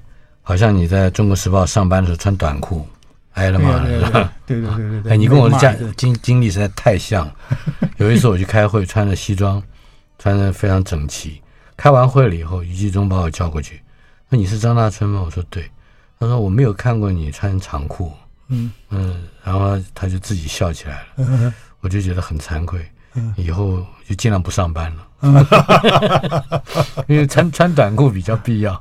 [0.47, 2.87] 好像你在中国时报上班的时候穿短裤，
[3.33, 5.11] 挨了骂，对对对对对对。
[5.11, 7.29] 哎，你跟我的经经经历实在太像。
[7.99, 9.61] 有一次我去开会，穿着西装，
[10.17, 11.41] 穿的非常整齐。
[11.75, 13.81] 开完会了以后，余继忠把我叫过去，
[14.29, 15.21] 说你是张大春吗？
[15.25, 15.69] 我说对。
[16.17, 18.09] 他说：“我没有看过你穿长裤。”
[18.47, 21.07] 嗯嗯，然后他就自己笑起来了。
[21.17, 22.89] 嗯、我就觉得很惭愧，
[23.35, 25.07] 以后就尽量不上班了。
[25.21, 25.45] 嗯、
[27.07, 28.75] 因为穿穿短裤比较必要。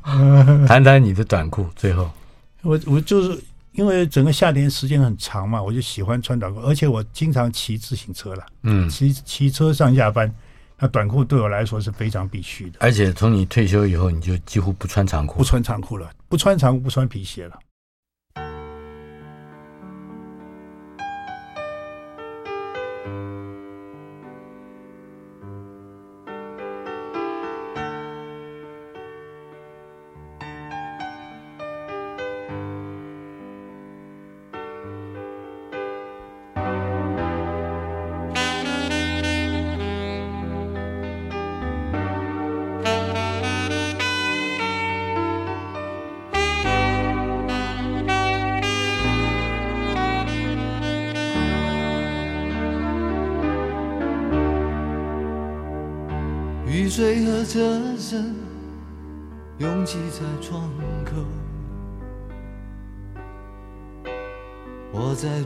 [0.67, 2.11] 谈谈你的短裤，最后。
[2.63, 8.45] 我我就是因为整个夏天时间很长嘛，我就喜欢穿短裤，而且我经常骑自行车了。
[8.63, 10.33] 嗯，骑骑车上下班。
[10.79, 17.59] 那短裤对我来说是非常必须的，而且从你退休以后，你就几乎不穿长裤，不穿长裤了，不穿长裤，不穿皮鞋了。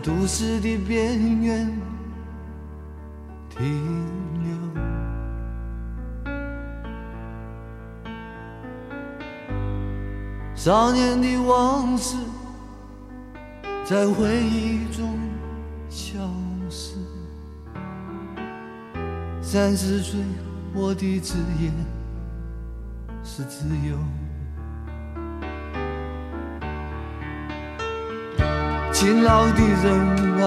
[0.03, 1.71] 都市的边缘
[3.49, 3.63] 停
[4.43, 4.51] 留。
[10.55, 12.17] 少年的往事
[13.85, 15.19] 在回忆中
[15.89, 16.19] 消
[16.69, 16.97] 失，
[19.43, 20.21] 三十岁。
[20.73, 21.69] 我的职业
[23.25, 23.99] 是自由。
[29.01, 29.87] 勤劳的人
[30.43, 30.45] 啊，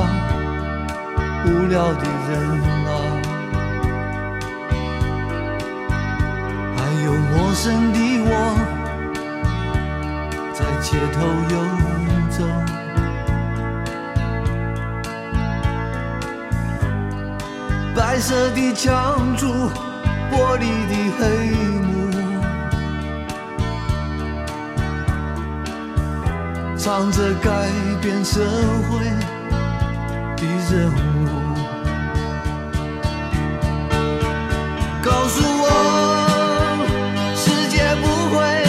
[1.43, 2.31] 无聊的人
[2.85, 2.89] 啊，
[6.77, 8.29] 还有陌生的我，
[10.53, 11.17] 在街头
[11.49, 11.55] 游
[12.29, 12.37] 走。
[17.95, 19.47] 白色的墙柱，
[20.31, 21.23] 玻璃的黑
[21.81, 21.92] 幕。
[26.83, 27.69] 唱着改
[28.01, 28.41] 变社
[28.89, 29.05] 会
[30.35, 30.95] 的任务，
[35.01, 35.65] 告诉我。
[37.37, 38.05] 世界不
[38.35, 38.62] 会。